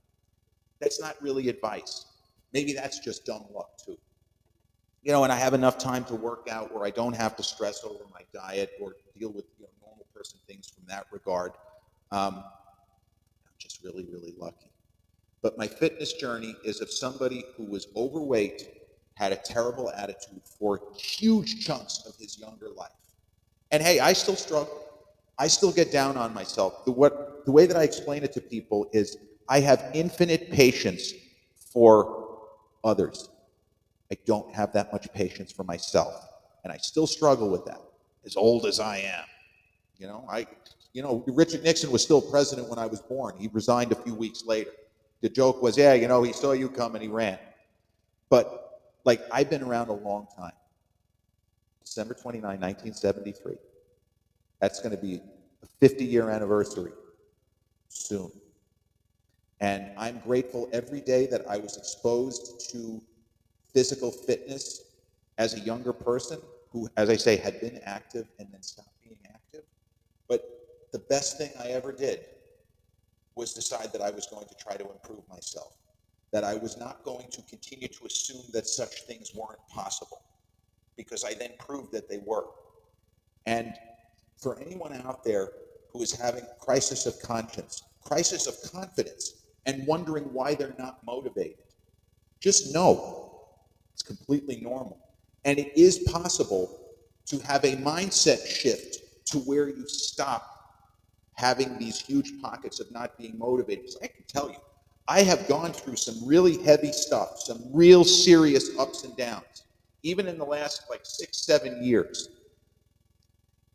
That's 0.82 1.00
not 1.00 1.16
really 1.22 1.48
advice. 1.48 2.06
Maybe 2.54 2.74
that's 2.74 3.00
just 3.00 3.26
dumb 3.26 3.46
luck, 3.54 3.70
too. 3.86 3.98
You 5.04 5.12
know, 5.12 5.24
and 5.24 5.32
I 5.32 5.38
have 5.38 5.54
enough 5.54 5.78
time 5.78 6.04
to 6.06 6.16
work 6.16 6.48
out 6.52 6.74
where 6.74 6.86
I 6.86 6.90
don't 6.90 7.16
have 7.16 7.36
to 7.38 7.44
stress 7.44 7.84
over 7.84 8.04
my 8.14 8.22
diet 8.34 8.72
or 8.82 8.96
deal 9.18 9.32
with 9.32 9.46
you 9.60 9.66
know, 9.66 9.72
person 10.14 10.40
things 10.48 10.70
from 10.70 10.84
that 10.88 11.06
regard. 11.12 11.54
Um, 12.12 12.36
I'm 12.36 13.54
just 13.58 13.84
really, 13.84 14.06
really 14.12 14.34
lucky. 14.38 14.72
But 15.42 15.58
my 15.58 15.68
fitness 15.68 16.14
journey 16.14 16.56
is 16.64 16.82
of 16.82 16.92
somebody 16.92 17.44
who 17.58 17.66
was 17.66 17.88
overweight, 17.96 18.70
had 19.16 19.32
a 19.32 19.38
terrible 19.38 19.90
attitude 19.92 20.42
for 20.60 20.82
huge 20.96 21.66
chunks 21.66 22.04
of 22.08 22.16
his 22.18 22.38
younger 22.38 22.70
life. 22.76 22.92
And 23.72 23.82
hey, 23.82 24.00
I 24.00 24.14
still 24.14 24.36
struggle. 24.36 24.86
I 25.40 25.48
still 25.48 25.72
get 25.72 25.92
down 25.92 26.18
on 26.18 26.34
myself. 26.34 26.86
The, 26.86 26.92
what, 26.92 27.46
the 27.46 27.52
way 27.52 27.66
that 27.66 27.78
I 27.78 27.84
explain 27.84 28.24
it 28.24 28.34
to 28.34 28.42
people 28.42 28.88
is 28.94 29.18
I 29.52 29.60
have 29.60 29.92
infinite 29.94 30.50
patience 30.50 31.12
for 31.74 32.38
others. 32.86 33.30
I 34.10 34.16
don't 34.26 34.50
have 34.54 34.72
that 34.72 34.94
much 34.94 35.12
patience 35.12 35.52
for 35.52 35.66
myself. 35.66 36.26
And 36.64 36.72
I 36.72 36.78
still 36.78 37.06
struggle 37.06 37.50
with 37.50 37.66
that, 37.66 37.82
as 38.26 38.38
old 38.38 38.66
as 38.66 38.80
I 38.80 39.00
am. 39.00 39.26
You 39.98 40.08
know, 40.08 40.26
I, 40.32 40.48
you 40.94 41.02
know, 41.02 41.22
Richard 41.28 41.66
Nixon 41.66 41.92
was 41.92 42.02
still 42.02 42.22
president 42.22 42.70
when 42.70 42.80
I 42.80 42.86
was 42.86 43.02
born. 43.02 43.36
He 43.38 43.50
resigned 43.52 43.92
a 43.92 43.96
few 43.96 44.16
weeks 44.16 44.46
later. 44.46 44.72
The 45.20 45.28
joke 45.28 45.62
was, 45.62 45.78
yeah, 45.78 45.96
you 45.96 46.08
know, 46.08 46.24
he 46.24 46.32
saw 46.32 46.54
you 46.54 46.70
come 46.70 46.96
and 46.96 47.04
he 47.04 47.10
ran. 47.10 47.38
But 48.30 48.80
like, 49.04 49.22
I've 49.34 49.50
been 49.50 49.64
around 49.64 49.90
a 49.90 49.94
long 49.96 50.28
time. 50.34 50.54
December 51.84 52.14
29, 52.14 52.42
1973. 52.42 53.56
That's 54.62 54.80
going 54.80 54.96
to 54.96 55.02
be 55.02 55.16
a 55.62 55.68
50 55.82 56.06
year 56.06 56.30
anniversary 56.30 56.94
soon. 57.90 58.32
And 59.62 59.92
I'm 59.96 60.20
grateful 60.20 60.68
every 60.74 61.02
day 61.02 61.28
that 61.28 61.48
I 61.48 61.58
was 61.58 61.78
exposed 61.78 62.72
to 62.72 63.00
physical 63.74 64.12
fitness 64.12 64.82
as 65.38 65.54
a 65.54 65.60
younger 65.60 65.94
person 65.94 66.40
who, 66.72 66.90
as 66.98 67.10
I 67.10 67.16
say, 67.16 67.38
had 67.38 67.62
been 67.62 67.80
active 67.84 68.28
and 68.40 68.48
then 68.52 68.64
stopped 68.64 68.90
being 69.04 69.20
active. 69.32 69.64
But 70.28 70.44
the 70.92 71.00
best 71.00 71.38
thing 71.38 71.52
I 71.64 71.68
ever 71.68 71.92
did 71.92 72.22
was 73.36 73.54
decide 73.54 73.94
that 73.94 74.02
I 74.02 74.10
was 74.10 74.26
going 74.26 74.48
to 74.48 74.56
try 74.56 74.76
to 74.78 74.92
improve 74.92 75.28
myself, 75.30 75.78
that 76.32 76.44
I 76.44 76.56
was 76.56 76.78
not 76.78 77.04
going 77.04 77.30
to 77.32 77.42
continue 77.44 77.88
to 77.88 78.06
assume 78.06 78.44
that 78.54 78.68
such 78.68 79.04
things 79.04 79.32
weren't 79.36 79.60
possible, 79.70 80.24
because 80.98 81.24
I 81.24 81.34
then 81.36 81.52
proved 81.60 81.92
that 81.92 82.10
they 82.10 82.20
were. 82.26 82.46
And 83.46 83.74
for 84.38 84.60
anyone 84.60 84.94
out 85.06 85.24
there 85.24 85.52
who 85.94 86.02
is 86.02 86.20
having 86.20 86.46
crisis 86.60 87.06
of 87.06 87.22
conscience, 87.22 87.84
crisis 88.04 88.48
of 88.48 88.56
confidence, 88.72 89.41
and 89.66 89.86
wondering 89.88 90.26
why 90.34 90.56
they're 90.56 90.76
not 90.78 91.04
motivated, 91.06 91.58
just 92.40 92.74
know 92.74 93.42
it's 93.94 94.04
completely 94.04 94.60
normal. 94.62 94.98
And 95.46 95.60
it 95.60 95.78
is 95.78 96.00
possible 96.00 96.80
to 97.28 97.40
have 97.40 97.64
a 97.64 97.76
mindset 97.78 98.46
shift 98.46 99.26
to 99.28 99.40
where 99.40 99.70
you 99.70 99.88
stop 99.88 100.48
having 101.36 101.78
these 101.80 102.00
huge 102.00 102.42
pockets 102.42 102.80
of 102.80 102.92
not 102.92 103.18
being 103.18 103.38
motivated. 103.38 103.86
Because 103.86 103.98
I 104.04 104.08
can 104.08 104.24
tell 104.28 104.50
you, 104.50 104.58
I 105.08 105.24
have 105.24 105.48
gone 105.48 105.74
through 105.74 105.96
some 105.96 106.16
really 106.26 106.62
heavy 106.64 106.92
stuff, 106.92 107.40
some 107.40 107.62
real 107.72 108.04
serious 108.04 108.78
ups 108.78 109.04
and 109.04 109.16
downs, 109.18 109.64
even 110.04 110.28
in 110.28 110.38
the 110.38 110.46
last 110.46 110.84
like 110.90 111.02
six, 111.04 111.40
seven 111.40 111.84
years. 111.84 112.30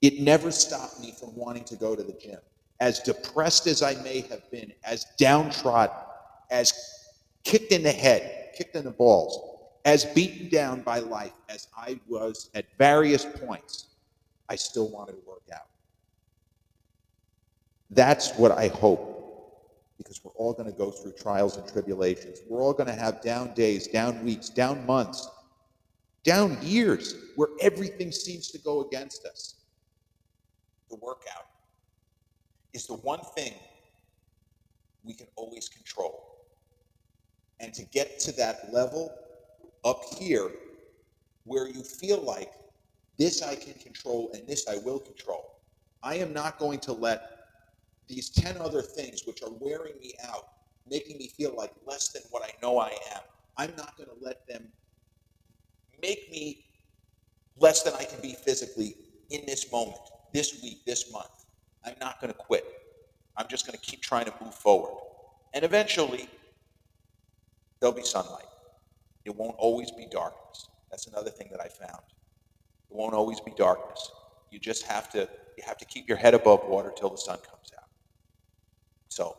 It 0.03 0.21
never 0.21 0.51
stopped 0.51 1.01
me 1.01 1.13
from 1.19 1.35
wanting 1.35 1.65
to 1.65 1.77
go 1.77 1.97
to 1.97 2.03
the 2.03 2.13
gym. 2.13 2.39
As 2.81 3.01
depressed 3.01 3.67
as 3.67 3.83
I 3.83 3.95
may 4.03 4.21
have 4.23 4.51
been, 4.51 4.73
as 4.85 5.07
downtrodden, 5.19 5.97
as 6.51 6.73
kicked 7.45 7.73
in 7.73 7.83
the 7.83 7.93
head, 7.93 8.53
kicked 8.57 8.77
in 8.77 8.85
the 8.85 8.91
balls, 8.91 9.61
as 9.85 10.05
beaten 10.05 10.49
down 10.49 10.83
by 10.83 10.99
life 10.99 11.33
as 11.49 11.69
I 11.77 11.99
was 12.09 12.51
at 12.55 12.67
various 12.77 13.25
points, 13.25 13.87
I 14.49 14.57
still 14.57 14.89
wanted 14.91 15.13
to 15.13 15.23
work 15.27 15.45
out. 15.55 15.69
That's 17.91 18.35
what 18.35 18.53
I 18.53 18.69
hope, 18.69 19.15
because 19.97 20.23
we're 20.25 20.33
all 20.33 20.53
going 20.53 20.71
to 20.71 20.77
go 20.77 20.91
through 20.91 21.13
trials 21.13 21.57
and 21.57 21.67
tribulations. 21.67 22.41
We're 22.49 22.61
all 22.61 22.73
going 22.73 22.89
to 22.89 22.95
have 22.95 23.23
down 23.23 23.55
days, 23.55 23.87
down 23.87 24.25
weeks, 24.25 24.49
down 24.49 24.85
months, 24.85 25.29
down 26.25 26.59
years 26.61 27.15
where 27.37 27.49
everything 27.61 28.11
seems 28.11 28.51
to 28.51 28.59
go 28.59 28.83
against 28.83 29.25
us. 29.25 29.55
The 30.91 30.97
workout 30.97 31.47
is 32.73 32.87
the 32.87 32.95
one 32.95 33.21
thing 33.35 33.55
we 35.05 35.15
can 35.15 35.27
always 35.37 35.69
control. 35.69 36.45
And 37.61 37.73
to 37.75 37.85
get 37.85 38.19
to 38.21 38.33
that 38.33 38.73
level 38.73 39.13
up 39.85 40.03
here 40.19 40.51
where 41.45 41.69
you 41.69 41.83
feel 41.83 42.21
like 42.21 42.53
this 43.19 43.43
I 43.43 43.55
can 43.55 43.75
control 43.75 44.31
and 44.35 44.47
this 44.47 44.69
I 44.69 44.79
will 44.79 44.99
control, 44.99 45.61
I 46.03 46.17
am 46.17 46.33
not 46.33 46.59
going 46.59 46.81
to 46.81 46.93
let 46.93 47.37
these 48.09 48.31
10 48.31 48.59
other 48.59 48.83
things 48.83 49.23
which 49.27 49.43
are 49.43 49.53
wearing 49.59 49.95
me 50.01 50.15
out, 50.29 50.49
making 50.89 51.19
me 51.19 51.29
feel 51.29 51.55
like 51.57 51.73
less 51.87 52.09
than 52.09 52.23
what 52.31 52.43
I 52.43 52.51
know 52.63 52.79
I 52.79 52.91
am, 53.15 53.23
I'm 53.57 53.73
not 53.77 53.97
going 53.97 54.09
to 54.09 54.25
let 54.25 54.47
them 54.47 54.69
make 56.03 56.31
me 56.31 56.65
less 57.59 57.83
than 57.83 57.95
I 57.95 58.05
can 58.05 58.21
be 58.21 58.35
physically 58.35 58.97
in 59.31 59.43
this 59.47 59.73
moment, 59.73 60.01
this 60.33 60.63
week, 60.63 60.85
this 60.85 61.11
month. 61.11 61.36
I'm 61.87 61.95
not 62.01 62.21
going 62.21 62.33
to 62.33 62.39
quit. 62.39 62.65
I'm 63.37 63.47
just 63.49 63.67
going 63.67 63.79
to 63.79 63.85
keep 63.85 64.03
trying 64.03 64.25
to 64.27 64.35
move 64.43 64.55
forward. 64.55 64.99
And 65.55 65.65
eventually, 65.65 66.29
there'll 67.81 67.95
be 67.95 68.03
sunlight. 68.03 68.47
It 69.25 69.35
won't 69.35 69.57
always 69.59 69.91
be 69.91 70.07
darkness. 70.11 70.69
That's 70.91 71.07
another 71.07 71.31
thing 71.31 71.49
that 71.51 71.61
I 71.61 71.69
found. 71.69 72.03
It 72.91 72.97
won't 72.97 73.15
always 73.15 73.41
be 73.41 73.53
darkness. 73.57 74.11
You 74.51 74.59
just 74.59 74.85
have 74.87 75.11
to 75.11 75.29
you 75.57 75.65
have 75.67 75.79
to 75.79 75.85
keep 75.87 76.07
your 76.07 76.19
head 76.19 76.35
above 76.35 76.67
water 76.69 76.93
till 76.95 77.09
the 77.09 77.17
sun 77.17 77.39
comes 77.39 77.73
out. 77.79 77.89
So, 79.09 79.37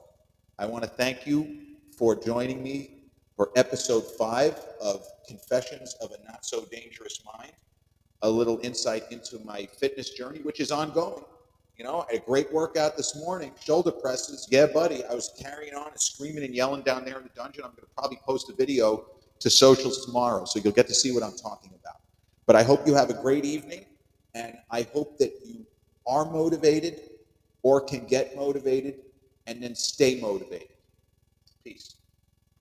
I 0.58 0.66
want 0.66 0.84
to 0.84 0.90
thank 0.90 1.28
you 1.28 1.60
for 1.96 2.16
joining 2.16 2.64
me 2.64 2.98
for 3.36 3.52
episode 3.56 4.04
5 4.18 4.60
of 4.82 5.06
Confessions 5.28 5.96
of 6.02 6.12
a 6.12 6.24
Not 6.28 6.44
So 6.44 6.66
Dangerous 6.72 7.22
Mind. 7.38 7.54
A 8.24 8.30
little 8.30 8.60
insight 8.64 9.04
into 9.12 9.38
my 9.46 9.68
fitness 9.80 10.10
journey 10.10 10.40
which 10.40 10.60
is 10.60 10.72
ongoing. 10.72 11.24
You 11.78 11.84
know, 11.84 12.08
a 12.12 12.18
great 12.18 12.52
workout 12.52 12.98
this 12.98 13.16
morning, 13.16 13.52
shoulder 13.64 13.92
presses. 13.92 14.48
Yeah, 14.50 14.66
buddy, 14.66 15.06
I 15.06 15.14
was 15.14 15.32
carrying 15.40 15.76
on 15.76 15.90
and 15.90 16.00
screaming 16.00 16.44
and 16.44 16.56
yelling 16.56 16.82
down 16.82 17.06
there 17.06 17.18
in 17.18 17.24
the 17.24 17.30
dungeon. 17.36 17.64
I'm 17.64 17.70
going 17.70 17.84
to 17.84 17.94
probably 17.96 18.18
post 18.26 18.50
a 18.50 18.56
video 18.56 19.06
to 19.40 19.50
socials 19.52 20.04
tomorrow, 20.04 20.46
so 20.46 20.60
you'll 20.60 20.74
get 20.74 20.88
to 20.88 20.96
see 20.96 21.12
what 21.12 21.22
I'm 21.22 21.38
talking 21.38 21.70
about. 21.80 21.98
But 22.48 22.56
I 22.56 22.64
hope 22.64 22.88
you 22.88 22.96
have 22.96 23.12
a 23.12 23.14
great 23.14 23.46
evening, 23.46 23.86
and 24.34 24.58
I 24.72 24.88
hope 24.92 25.20
that 25.20 25.34
you 25.46 25.68
are 26.08 26.26
motivated 26.26 27.12
or 27.62 27.80
can 27.80 28.08
get 28.08 28.36
motivated 28.36 28.96
and 29.46 29.62
then 29.62 29.76
stay 29.76 30.20
motivated. 30.20 30.70
Peace. 31.64 31.97